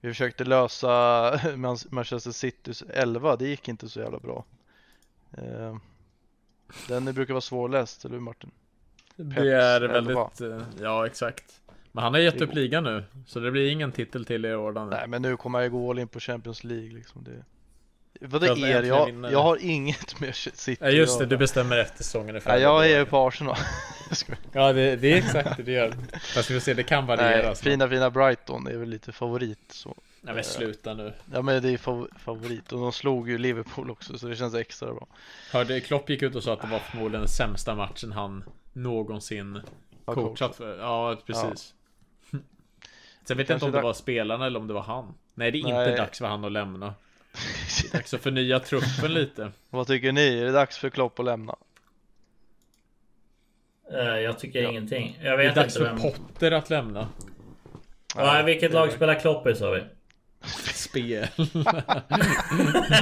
[0.00, 0.90] vi försökte lösa
[1.56, 4.44] Man- Manchester Citys 11, det gick inte så jävla bra.
[5.38, 5.76] Eh,
[6.88, 8.50] Den brukar vara svårläst, eller hur Martin?
[9.16, 10.40] Det är Peps väldigt...
[10.40, 11.60] eh, Ja, exakt.
[11.96, 13.04] Men han har gett upp ligan nu.
[13.26, 14.72] Så det blir ingen titel till i år.
[14.72, 14.96] Danne.
[14.96, 17.24] Nej, men nu kommer jag gå all in på Champions League liksom.
[17.24, 17.44] Det...
[18.26, 21.26] Vad det är, jag, jag har inget med City Ja, just det.
[21.26, 23.56] Du bestämmer efter säsongen Nej, jag är ju på Arsenal.
[24.52, 25.94] Ja, det, det är exakt det du gör.
[26.34, 27.46] Fast vi får se, det kan variera.
[27.46, 27.62] Nej, så.
[27.62, 29.96] fina fina Brighton är väl lite favorit så.
[30.20, 31.12] Nej men sluta nu.
[31.32, 34.54] Ja men det är fav- favorit och de slog ju Liverpool också så det känns
[34.54, 35.06] extra bra.
[35.52, 39.60] Hörde, Klopp gick ut och sa att det var förmodligen den sämsta matchen han någonsin
[40.04, 40.78] coachat för.
[40.78, 41.74] Ja, precis.
[43.28, 45.14] Sen vet jag inte om det var spelarna eller om det var han.
[45.34, 45.96] Nej, det är inte Nej.
[45.96, 46.86] dags för han att lämna.
[47.82, 49.50] Det är dags att förnya truppen lite.
[49.70, 50.38] Vad tycker ni?
[50.38, 51.56] Är det dags för Klopp att lämna?
[53.92, 54.70] Eh, Jag tycker Ja.
[54.70, 55.18] ingenting.
[55.22, 56.02] Jag Det är vet dags inte för vem.
[56.12, 57.08] Potter att lämna.
[58.16, 59.82] Ja, vilket lag spelar Klopp i sa vi?
[60.74, 61.26] Spel.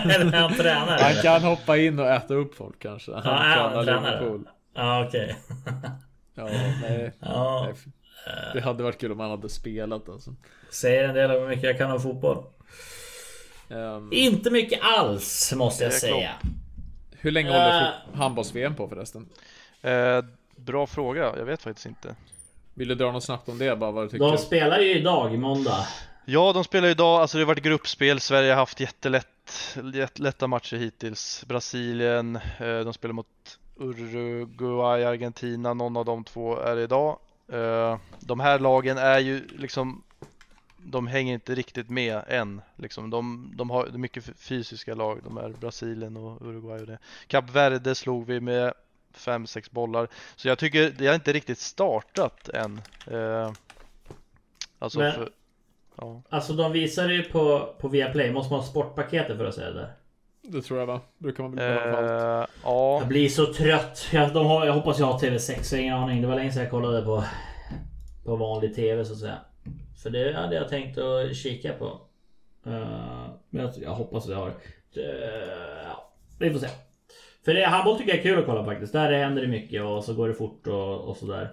[0.04, 0.98] Eller han tränare?
[1.02, 3.12] Han kan hoppa in och äta upp folk kanske.
[3.14, 4.40] Han Ja, är han tränar.
[4.74, 5.36] Ja, okej.
[6.34, 6.44] Ja,
[6.82, 7.12] nej.
[7.20, 7.74] Ja, nej.
[8.54, 10.30] Det hade varit kul om han hade spelat alltså.
[10.70, 12.44] säger en del om hur mycket jag kan om fotboll.
[13.70, 16.30] Ehm, Inte mycket alls måste jag säga.
[17.12, 17.88] hur länge håller Äh.
[18.12, 19.28] fo- handbolls-VM på förresten?
[19.82, 20.24] Eh,
[20.56, 22.14] bra fråga, jag vet faktiskt inte.
[22.74, 23.76] Vill du dra något snabbt om det?
[23.76, 24.24] Bara vad du tycker?
[24.24, 25.86] De spelar ju idag, måndag.
[26.24, 28.20] Ja, de spelar ju idag, alltså det har varit gruppspel.
[28.20, 31.44] Sverige har haft jättelätt, jättelätta matcher hittills.
[31.46, 33.26] Brasilien, eh, de spelar mot
[33.76, 37.18] Uruguay, Argentina, någon av de två är det idag.
[37.48, 40.02] Eh, de här lagen är ju liksom,
[40.76, 42.60] de hänger inte riktigt med än.
[42.76, 43.10] Liksom.
[43.10, 46.98] De, de har mycket fysiska lag, de är Brasilien och Uruguay och det.
[47.26, 48.72] Kap Verde slog vi med
[49.14, 50.08] 5-6 bollar.
[50.36, 52.80] Så jag tycker, det har inte riktigt startat än.
[53.06, 53.52] Eh,
[54.78, 55.30] alltså Men- för,
[55.96, 56.22] ja.
[56.28, 58.32] Alltså de visar ju på, på Viaplay.
[58.32, 59.92] Måste man ha sportpaketet för att se det där?
[60.48, 61.00] Det tror jag va?
[61.18, 62.50] Brukar man väl behöva för allt.
[62.64, 64.08] Ja, Jag blir så trött.
[64.12, 66.22] Jag, de har, jag hoppas jag har TV6, jag har ingen aning.
[66.22, 67.24] Det var länge sedan jag kollade på,
[68.24, 69.38] på vanlig TV så att säga.
[70.02, 72.00] För det hade jag tänkt att kika på.
[73.50, 74.48] Men jag, jag hoppas att jag har.
[74.48, 74.54] Uh,
[75.84, 76.68] ja, vi får se.
[77.44, 78.92] För det, handboll tycker jag är kul att kolla faktiskt.
[78.92, 81.48] Där händer det mycket och så går det fort och, och sådär.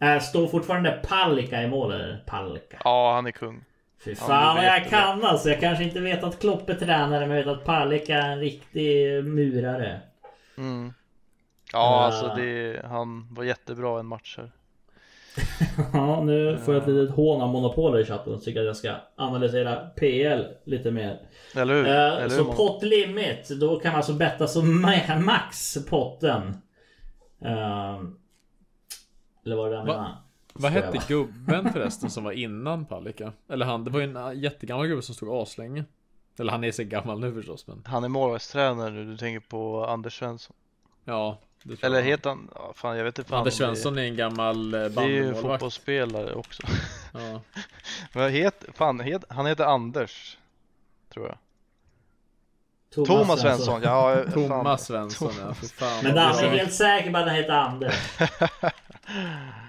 [0.00, 2.24] Äh, står fortfarande Palicka i mål eller?
[2.26, 2.80] Palicka.
[2.84, 3.64] ja, han är kung.
[4.04, 4.88] Fy fan vad jag det.
[4.88, 5.48] kan alltså.
[5.48, 8.40] Jag kanske inte vet att Klopp är tränare men jag vet att Palicka är en
[8.40, 10.00] riktig murare.
[10.58, 10.92] Mm.
[11.72, 12.04] Ja, Eh.
[12.06, 14.50] alltså det, han var jättebra en match här.
[15.92, 18.76] Ja, nu får jag ett litet hån av monopoler i chatten och tycker att jag
[18.76, 21.20] ska analysera PL lite mer.
[21.56, 21.86] Eller hur?
[21.86, 22.52] Eh, Eller så hur?
[22.52, 26.42] pot limit, då kan man alltså betta som ma- max potten.
[27.44, 28.16] Ehm,
[29.46, 30.16] eller vad det där Va?
[30.58, 33.32] Vad hette gubben förresten som var innan Palicka?
[33.48, 35.84] Eller han, det var ju en jättegammal gubbe som stod aslänge.
[36.38, 39.86] Eller han är så gammal nu förstås men Han är målvaktstränare nu, du tänker på
[39.86, 40.56] Anders Svensson.
[41.04, 41.38] Ja,
[41.82, 44.80] Eller heter han, ja, fan jag vet inte fan Anders Svensson är en gammal eh,
[44.80, 45.42] Det är ju bandymålvakt.
[45.42, 46.62] fotbollsspelare också.
[47.12, 47.20] Ja.
[48.12, 50.38] Men vad heter, fan, het, han heter Anders.
[51.14, 51.38] Tror jag.
[53.06, 54.32] Thomas, Svensson, ja fan.
[54.32, 58.18] Thomas Svensson ja, för fan Men Dan är helt säker på att han heter Anders.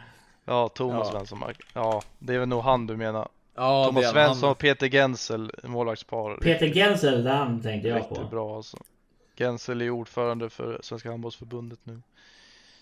[0.48, 1.12] Ja, Thomas Ja.
[1.12, 1.44] Svensson.
[1.74, 3.28] Ja, det är väl nog han du menar.
[3.56, 4.52] Ja, Thomas det är Svensson han.
[4.52, 6.38] och Peter Gensel, målvaktspar.
[6.38, 8.24] Peter Gensel, den tänkte jag Riktigt på.
[8.24, 8.78] bra alltså.
[9.38, 12.02] Gensel är ordförande för Svenska handbollsförbundet nu.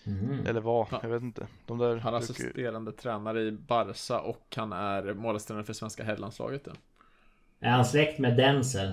[0.06, 0.46] Mm.
[0.46, 0.98] Eller var, Ja.
[1.02, 1.46] jag vet inte.
[1.66, 6.04] De där Han är brukar assisterande tränare i Barca och han är målvaktstränare för svenska
[6.04, 6.72] herrlandslaget ja.
[7.60, 8.92] Är han släkt med Denzel?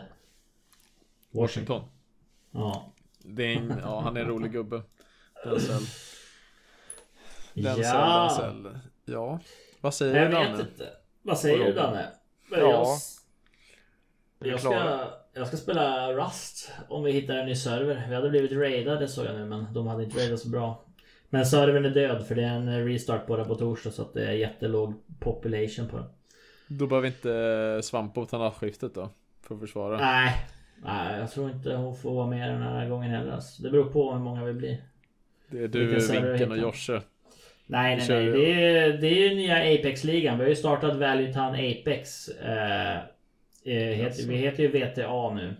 [1.31, 1.81] Washington.
[2.51, 2.91] Ja.
[3.23, 4.81] Det är en, ja, han är en rolig gubbe.
[5.43, 5.81] Denzel.
[7.53, 8.37] Denzel, Ja.
[8.43, 8.79] Denzel.
[9.05, 9.39] Ja.
[9.81, 10.61] Vad säger Jag du vet Danne?
[10.61, 10.89] inte.
[11.21, 12.07] Vad säger du Danne?
[12.51, 12.85] Ja.
[14.39, 18.05] Jag, jag, ska, jag ska spela Rust om vi hittar en ny server.
[18.09, 20.83] Vi hade blivit raidade såg jag nu men de hade inte raidat så bra.
[21.29, 24.13] Men servern är död för det är en restart på det på torsdag så att
[24.13, 26.05] det är jättelåg population på den.
[26.67, 29.09] Då behöver inte Svamp ta nattskiftet då?
[29.41, 29.97] För att försvara.
[29.97, 30.47] Nej.
[30.85, 33.31] Nej, jag tror inte hon får vara med den här gången heller.
[33.31, 33.63] alltså.
[33.63, 34.83] Det beror på hur många vi blir.
[35.47, 36.57] Det är du, Vinken och?
[36.57, 37.01] Josse.
[37.73, 38.31] Nej, nej, nej.
[38.31, 40.37] Det är, det är ju nya Apex-ligan.
[40.37, 42.27] Vi har ju startat Value Town Apex.
[42.27, 42.97] Eh,
[43.65, 45.55] eh, heter, vi heter ju VTA nu.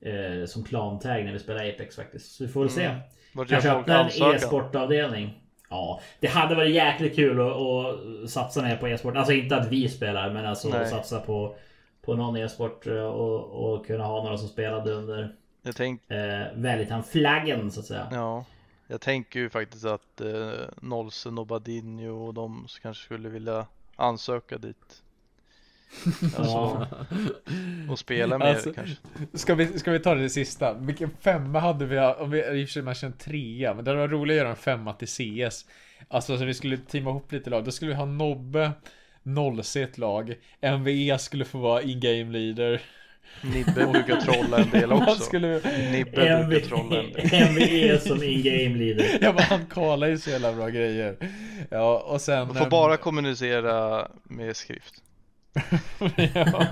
[0.00, 2.32] Eh, som klantag när vi spelar Apex faktiskt.
[2.32, 2.84] Så vi får väl se.
[2.84, 3.46] Mm.
[3.46, 5.40] Kanske öppna en e-sportavdelning.
[5.70, 9.16] Ja, det hade varit jäkligt kul att, att satsa mer på e-sport.
[9.16, 10.82] Alltså inte att vi spelar, men alltså Nej.
[10.82, 11.56] att satsa på,
[12.02, 16.46] på någon e-sport eh, och, och kunna ha några som spelade under Jag tänk, eh,
[16.54, 18.08] Value Town-flaggen så att säga.
[18.10, 18.44] ja.
[18.92, 23.66] Jag tänker ju faktiskt att eh, Nolsen och Badinho och de kanske skulle vilja
[23.96, 25.02] ansöka dit.
[26.36, 26.86] Alltså,
[27.90, 28.96] och spela mer Alltså, kanske.
[29.34, 30.74] Ska vi, ska vi ta det sista?
[30.74, 31.98] Vilken femma hade vi?
[31.98, 34.50] Om vi i och för sig matchen en trea, men det var roligt att göra
[34.50, 35.66] en femma till CS.
[36.08, 37.64] Alltså så vi skulle teama ihop lite lag.
[37.64, 38.72] Då skulle vi ha Nobbe,
[39.22, 40.34] Nollse ett lag.
[40.60, 42.82] MVE skulle få vara in-game leader.
[43.40, 45.22] Nibbe brukar trolla en del också.
[45.22, 45.60] skulle...
[45.92, 47.50] Nibbe brukar trolla en del.
[47.50, 49.18] MVE som in-game leader.
[49.20, 51.16] Ja men han kallar ju så jävla bra grejer.
[51.70, 52.46] Ja och sen...
[52.46, 54.94] Man får ehm, bara kommunicera med skrift.
[56.34, 56.66] ja,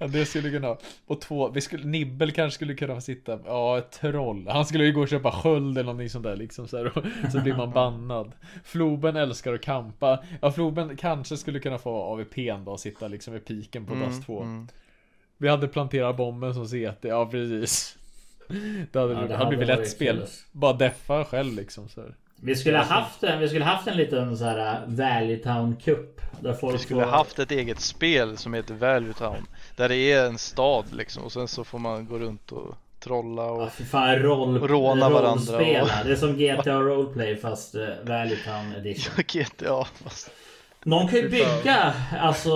[0.00, 0.76] ja, det skulle kunna.
[1.06, 4.48] Och två, vi skulle, Nibbel kanske skulle kunna få sitta, ja ett troll.
[4.48, 7.04] Han skulle ju gå och köpa sköld eller någonting sånt där liksom så, här, och,
[7.32, 8.32] så blir man bannad.
[8.64, 10.24] Floben älskar att kampa.
[10.40, 14.26] Ja Floben kanske skulle kunna få AVP'n då och sitta liksom i piken på DAS
[14.26, 14.42] 2.
[14.42, 14.68] mm.
[15.44, 17.96] Vi hade planterat bomben som CT, ja precis.
[18.92, 20.16] Det hade, Ja, det det hade hade blivit lätt spel.
[20.16, 20.26] kul.
[20.52, 22.14] Bara deffa själv liksom så här.
[22.36, 25.76] Vi skulle ha haft en, vi skulle haft en liten så här uh, Valley Town
[25.84, 26.20] Cup.
[26.40, 29.46] Där folk Vi skulle får- ha haft ett eget spel som heter Value Town.
[29.76, 33.42] Där det är en stad liksom och sen så får man gå runt och trolla
[33.42, 35.60] Ja och för fan roll, Och råna varandra och-
[36.04, 39.12] Det är som GTA Roleplay fast uh, Valley Town edition.
[39.32, 39.84] GTA.
[40.04, 40.30] Fast...
[40.84, 42.50] Någon kan ju bygga, alltså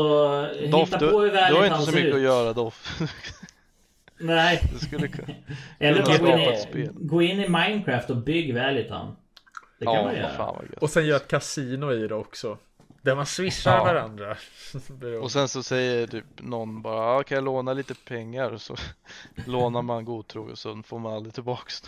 [0.71, 2.23] Doff, hitta du, på hur du har inte så mycket att ut.
[2.23, 3.01] göra Doff.
[4.21, 4.63] Nej.
[4.73, 5.29] Du skulle kunna...
[5.79, 6.43] Eller kunna bara gå
[6.79, 9.17] in, i, gå in i Minecraft och bygg Valley Town.
[9.79, 10.29] Det kan Ja, man göra.
[10.37, 10.83] fan vad gött.
[10.83, 12.59] Och sen gör ett kasino i det också.
[13.03, 13.85] Där man swishar Ja.
[13.85, 14.37] varandra.
[15.23, 18.51] Och sen så säger typ någon bara, ah, kan jag låna lite pengar?
[18.51, 18.77] Och så
[19.47, 21.83] lånar man godtroget och så får man aldrig tillbaks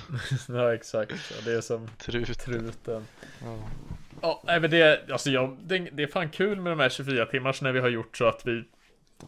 [0.49, 2.39] ja exakt, ja, det är som Trut.
[2.39, 3.07] truten.
[3.45, 3.57] Ja.
[4.23, 7.63] Ja, men det, alltså jag, det, det är fan kul med de här 24 timmars
[7.63, 8.65] när vi har gjort så att vi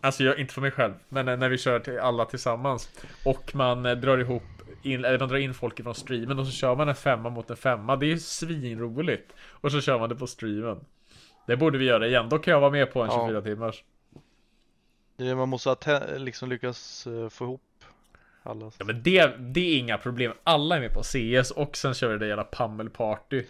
[0.01, 2.91] Alltså jag, inte för mig själv, men när vi kör till alla tillsammans
[3.25, 4.43] Och man eh, drar ihop
[4.83, 7.51] in, eller man drar in folk ifrån streamen och så kör man en femma mot
[7.51, 7.97] en femma.
[7.97, 9.33] Det är ju svinroligt.
[9.49, 10.85] Och så kör man det på streamen.
[11.47, 13.27] Det borde vi göra igen, då kan jag vara med på en Ja.
[13.29, 13.85] 24 timmars
[15.17, 17.63] Det man måste liksom lyckas eh, få ihop
[18.43, 18.71] alla.
[18.79, 22.13] Ja men det, det är inga problem, alla är med på CS och sen kör
[22.13, 23.45] vi det jävla pammelparty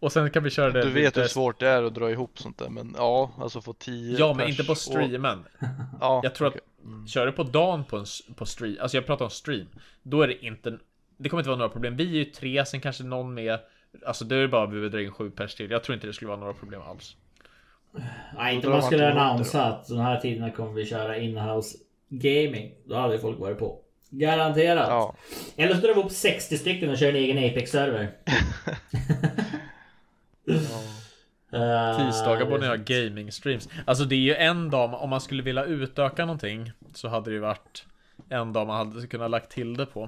[0.00, 2.10] Och sen kan vi köra det Du vet lite- hur svårt det är att dra
[2.10, 5.44] ihop sånt där men ja, alltså få 10 Ja men inte på och- streamen
[6.00, 6.60] Ja, Jag tror okej.
[7.04, 8.04] att Kör du på dagen på en
[8.36, 9.66] på stream, alltså jag pratar om stream
[10.02, 10.78] Då är det inte
[11.16, 13.58] Det kommer inte vara några problem, vi är ju tre, sen kanske någon med
[14.06, 16.06] Alltså då är det bara vi behöver dra in sju pers till Jag tror inte
[16.06, 17.16] det skulle vara några problem alls
[18.36, 21.78] Nej, inte om man skulle annonsa att de här tiderna kommer vi köra inhouse
[22.08, 22.74] gaming.
[22.84, 23.80] Då hade folk varit på.
[24.10, 24.86] Garanterat.
[24.88, 25.14] Ja.
[25.56, 28.10] Eller så drar vi upp 60 stycken och kör en egen Apex-server.
[31.52, 33.68] Eh, Tisdagar borde ni ha det- gaming streams.
[33.86, 37.34] Alltså det är ju en dag, om man skulle vilja utöka någonting Så hade det
[37.34, 37.84] ju varit
[38.28, 40.02] En dag man hade kunnat lagt till det på.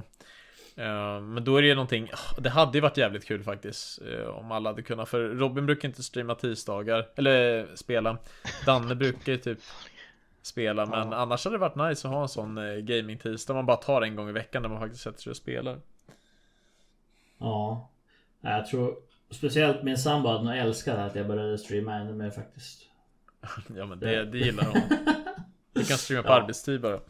[0.76, 4.28] Eh, Men då är det ju någonting Det hade ju varit jävligt kul faktiskt eh,
[4.28, 8.16] Om alla hade kunnat, för Robin brukar inte streama tisdagar Eller spela.
[8.66, 9.59] Danne brukar ju typ
[10.43, 13.55] Spela, men annars hade det varit nice att ha en sån eh, gaming tisdag.
[13.55, 15.78] Man bara tar en gång i veckan där man faktiskt sätter sig och spelar.
[17.38, 17.88] Ja.
[18.41, 18.97] Jag tror
[19.30, 22.82] speciellt min sambo hade nog älskat att jag började streama ännu mer faktiskt.
[23.76, 24.80] Ja men det, det gillar hon
[25.74, 26.40] Du kan streama på Ja.
[26.42, 27.00] arbetstid bara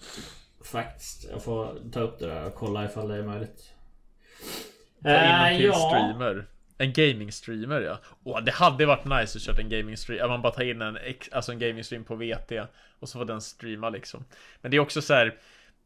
[0.64, 1.28] Faktiskt.
[1.30, 3.72] Jag får ta upp det där och kolla ifall det är möjligt.
[5.02, 5.74] Ta in Eh, en till ja.
[5.90, 6.46] streamer.
[6.78, 7.98] En gaming streamer ja.
[8.24, 10.28] Åh, det hade varit nice att köra en gaming stream.
[10.30, 10.98] Man bara tar in en,
[11.32, 12.52] alltså en gaming stream på VT.
[13.00, 14.24] Och så får den streama liksom.
[14.60, 15.38] Men det är också så här.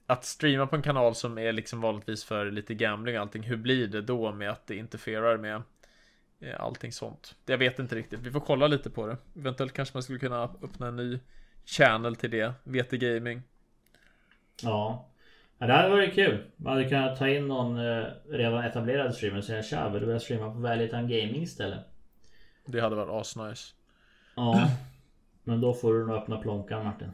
[0.06, 3.42] Att streama på en kanal som är liksom vanligtvis för lite gambling och allting.
[3.42, 5.62] Hur blir det då med att det interferar med eh,
[6.52, 7.34] allting sånt?
[7.46, 8.20] Jag vet inte riktigt.
[8.20, 9.16] Vi får kolla lite på det.
[9.36, 11.18] Eventuellt kanske man skulle kunna öppna en ny
[11.64, 12.52] channel till det.
[12.64, 13.42] VT Gaming.
[14.62, 15.08] Ja.
[15.58, 15.66] ja.
[15.66, 16.44] Det hade varit kul.
[16.56, 20.06] Man hade kunnat ta in någon eh, redan etablerad streamer och säga tja, vill du
[20.06, 21.80] börja streama på Valiant Gaming istället?
[22.66, 23.74] Det hade varit asnice.
[24.36, 24.70] Ja.
[25.44, 27.10] Men då får du nog öppna plånkan Martin.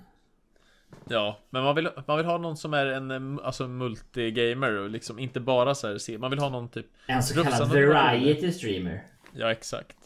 [1.09, 4.91] Ja, men man vill, man vill ha någon som är en eh, alltså multigamer och
[4.91, 9.03] liksom inte bara så här, man vill ha någon typ En så kallad variety streamer.
[9.33, 9.97] Ja, exakt.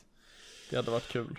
[0.71, 1.39] Det hade varit kul.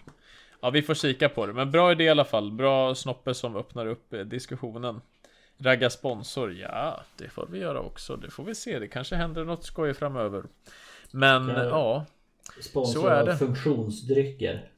[0.62, 1.54] Ja, vi får kika på det.
[1.54, 2.52] Men bra idé i alla fall.
[2.52, 5.02] Bra snoppe som öppnar upp eh, diskussionen.
[5.58, 8.16] Ragga sponsor, ja, det får vi göra också.
[8.16, 8.80] Det får vi se.
[8.80, 10.44] Det kanske händer något skoj framöver.
[11.12, 11.64] Men Ja.
[11.64, 12.06] ja,
[12.62, 13.38] Sponsor Så är det.
[13.38, 14.70] funktionsdrycker.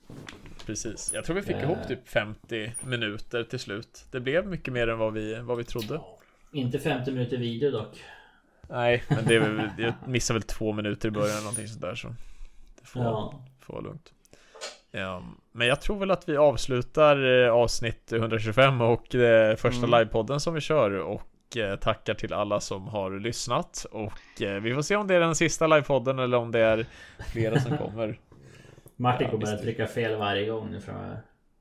[0.65, 1.11] precis.
[1.13, 1.63] Jag tror vi fick Eh.
[1.63, 4.05] ihop typ 50 minuter till slut.
[4.11, 6.01] Det blev mycket mer än vad vi, vad vi trodde.
[6.51, 8.03] Inte 50 minuter video dock.
[8.69, 11.81] Nej, men det är väl, jag missade väl två minuter i början eller någonting sånt
[11.81, 12.15] där så.
[12.87, 13.43] Får, Ja.
[13.59, 14.13] får vara lugnt.
[14.91, 19.99] Ja, men jag tror väl att vi avslutar eh, avsnitt 125 och eh, första Mm.
[19.99, 24.13] livepodden som vi kör och eh, tackar till alla som har lyssnat och
[24.61, 26.85] vi får se om det är den sista livepodden eller om det är
[27.31, 28.19] flera som kommer.
[28.95, 31.19] Martin Ja, kommer att trycka fel varje gång nu framöver.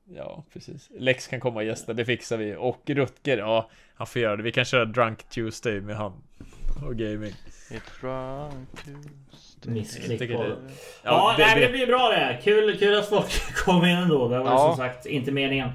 [0.09, 0.89] Ja, precis.
[0.99, 2.55] Lex kan komma och gästa, det fixar vi.
[2.55, 4.43] Och Rutger, ja, han får göra det.
[4.43, 6.13] Vi kan köra Drunk Tuesday med han
[6.85, 7.33] och gaming.
[7.71, 9.11] It drunk Tuesday.
[9.65, 10.55] Missklick på det- det.
[11.03, 12.39] Ja, det, nej, det det, blir bra det.
[12.43, 14.27] Kul, kul att folk kom in ändå.
[14.27, 14.57] Det var Ja.
[14.67, 15.67] som sagt inte meningen.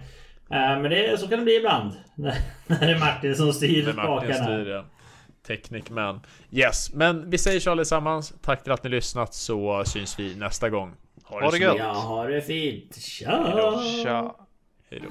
[0.50, 1.92] Eh, Men det, så kan det bli ibland.
[2.14, 2.34] När
[2.66, 4.34] det är Martin som styr spakarna.
[4.44, 4.84] styr ja.
[5.46, 6.20] Technic man.
[6.50, 8.34] Yes, men vi säger så allesammans.
[8.42, 10.94] Tack till att ni lyssnat så syns vi nästa gång.
[11.24, 11.76] Ha det så gött.
[11.78, 12.96] Ja, ha det fint.
[13.02, 13.30] Tja!
[13.46, 13.82] Hejdå.
[14.04, 14.34] Tja.
[14.90, 15.08] Hej då.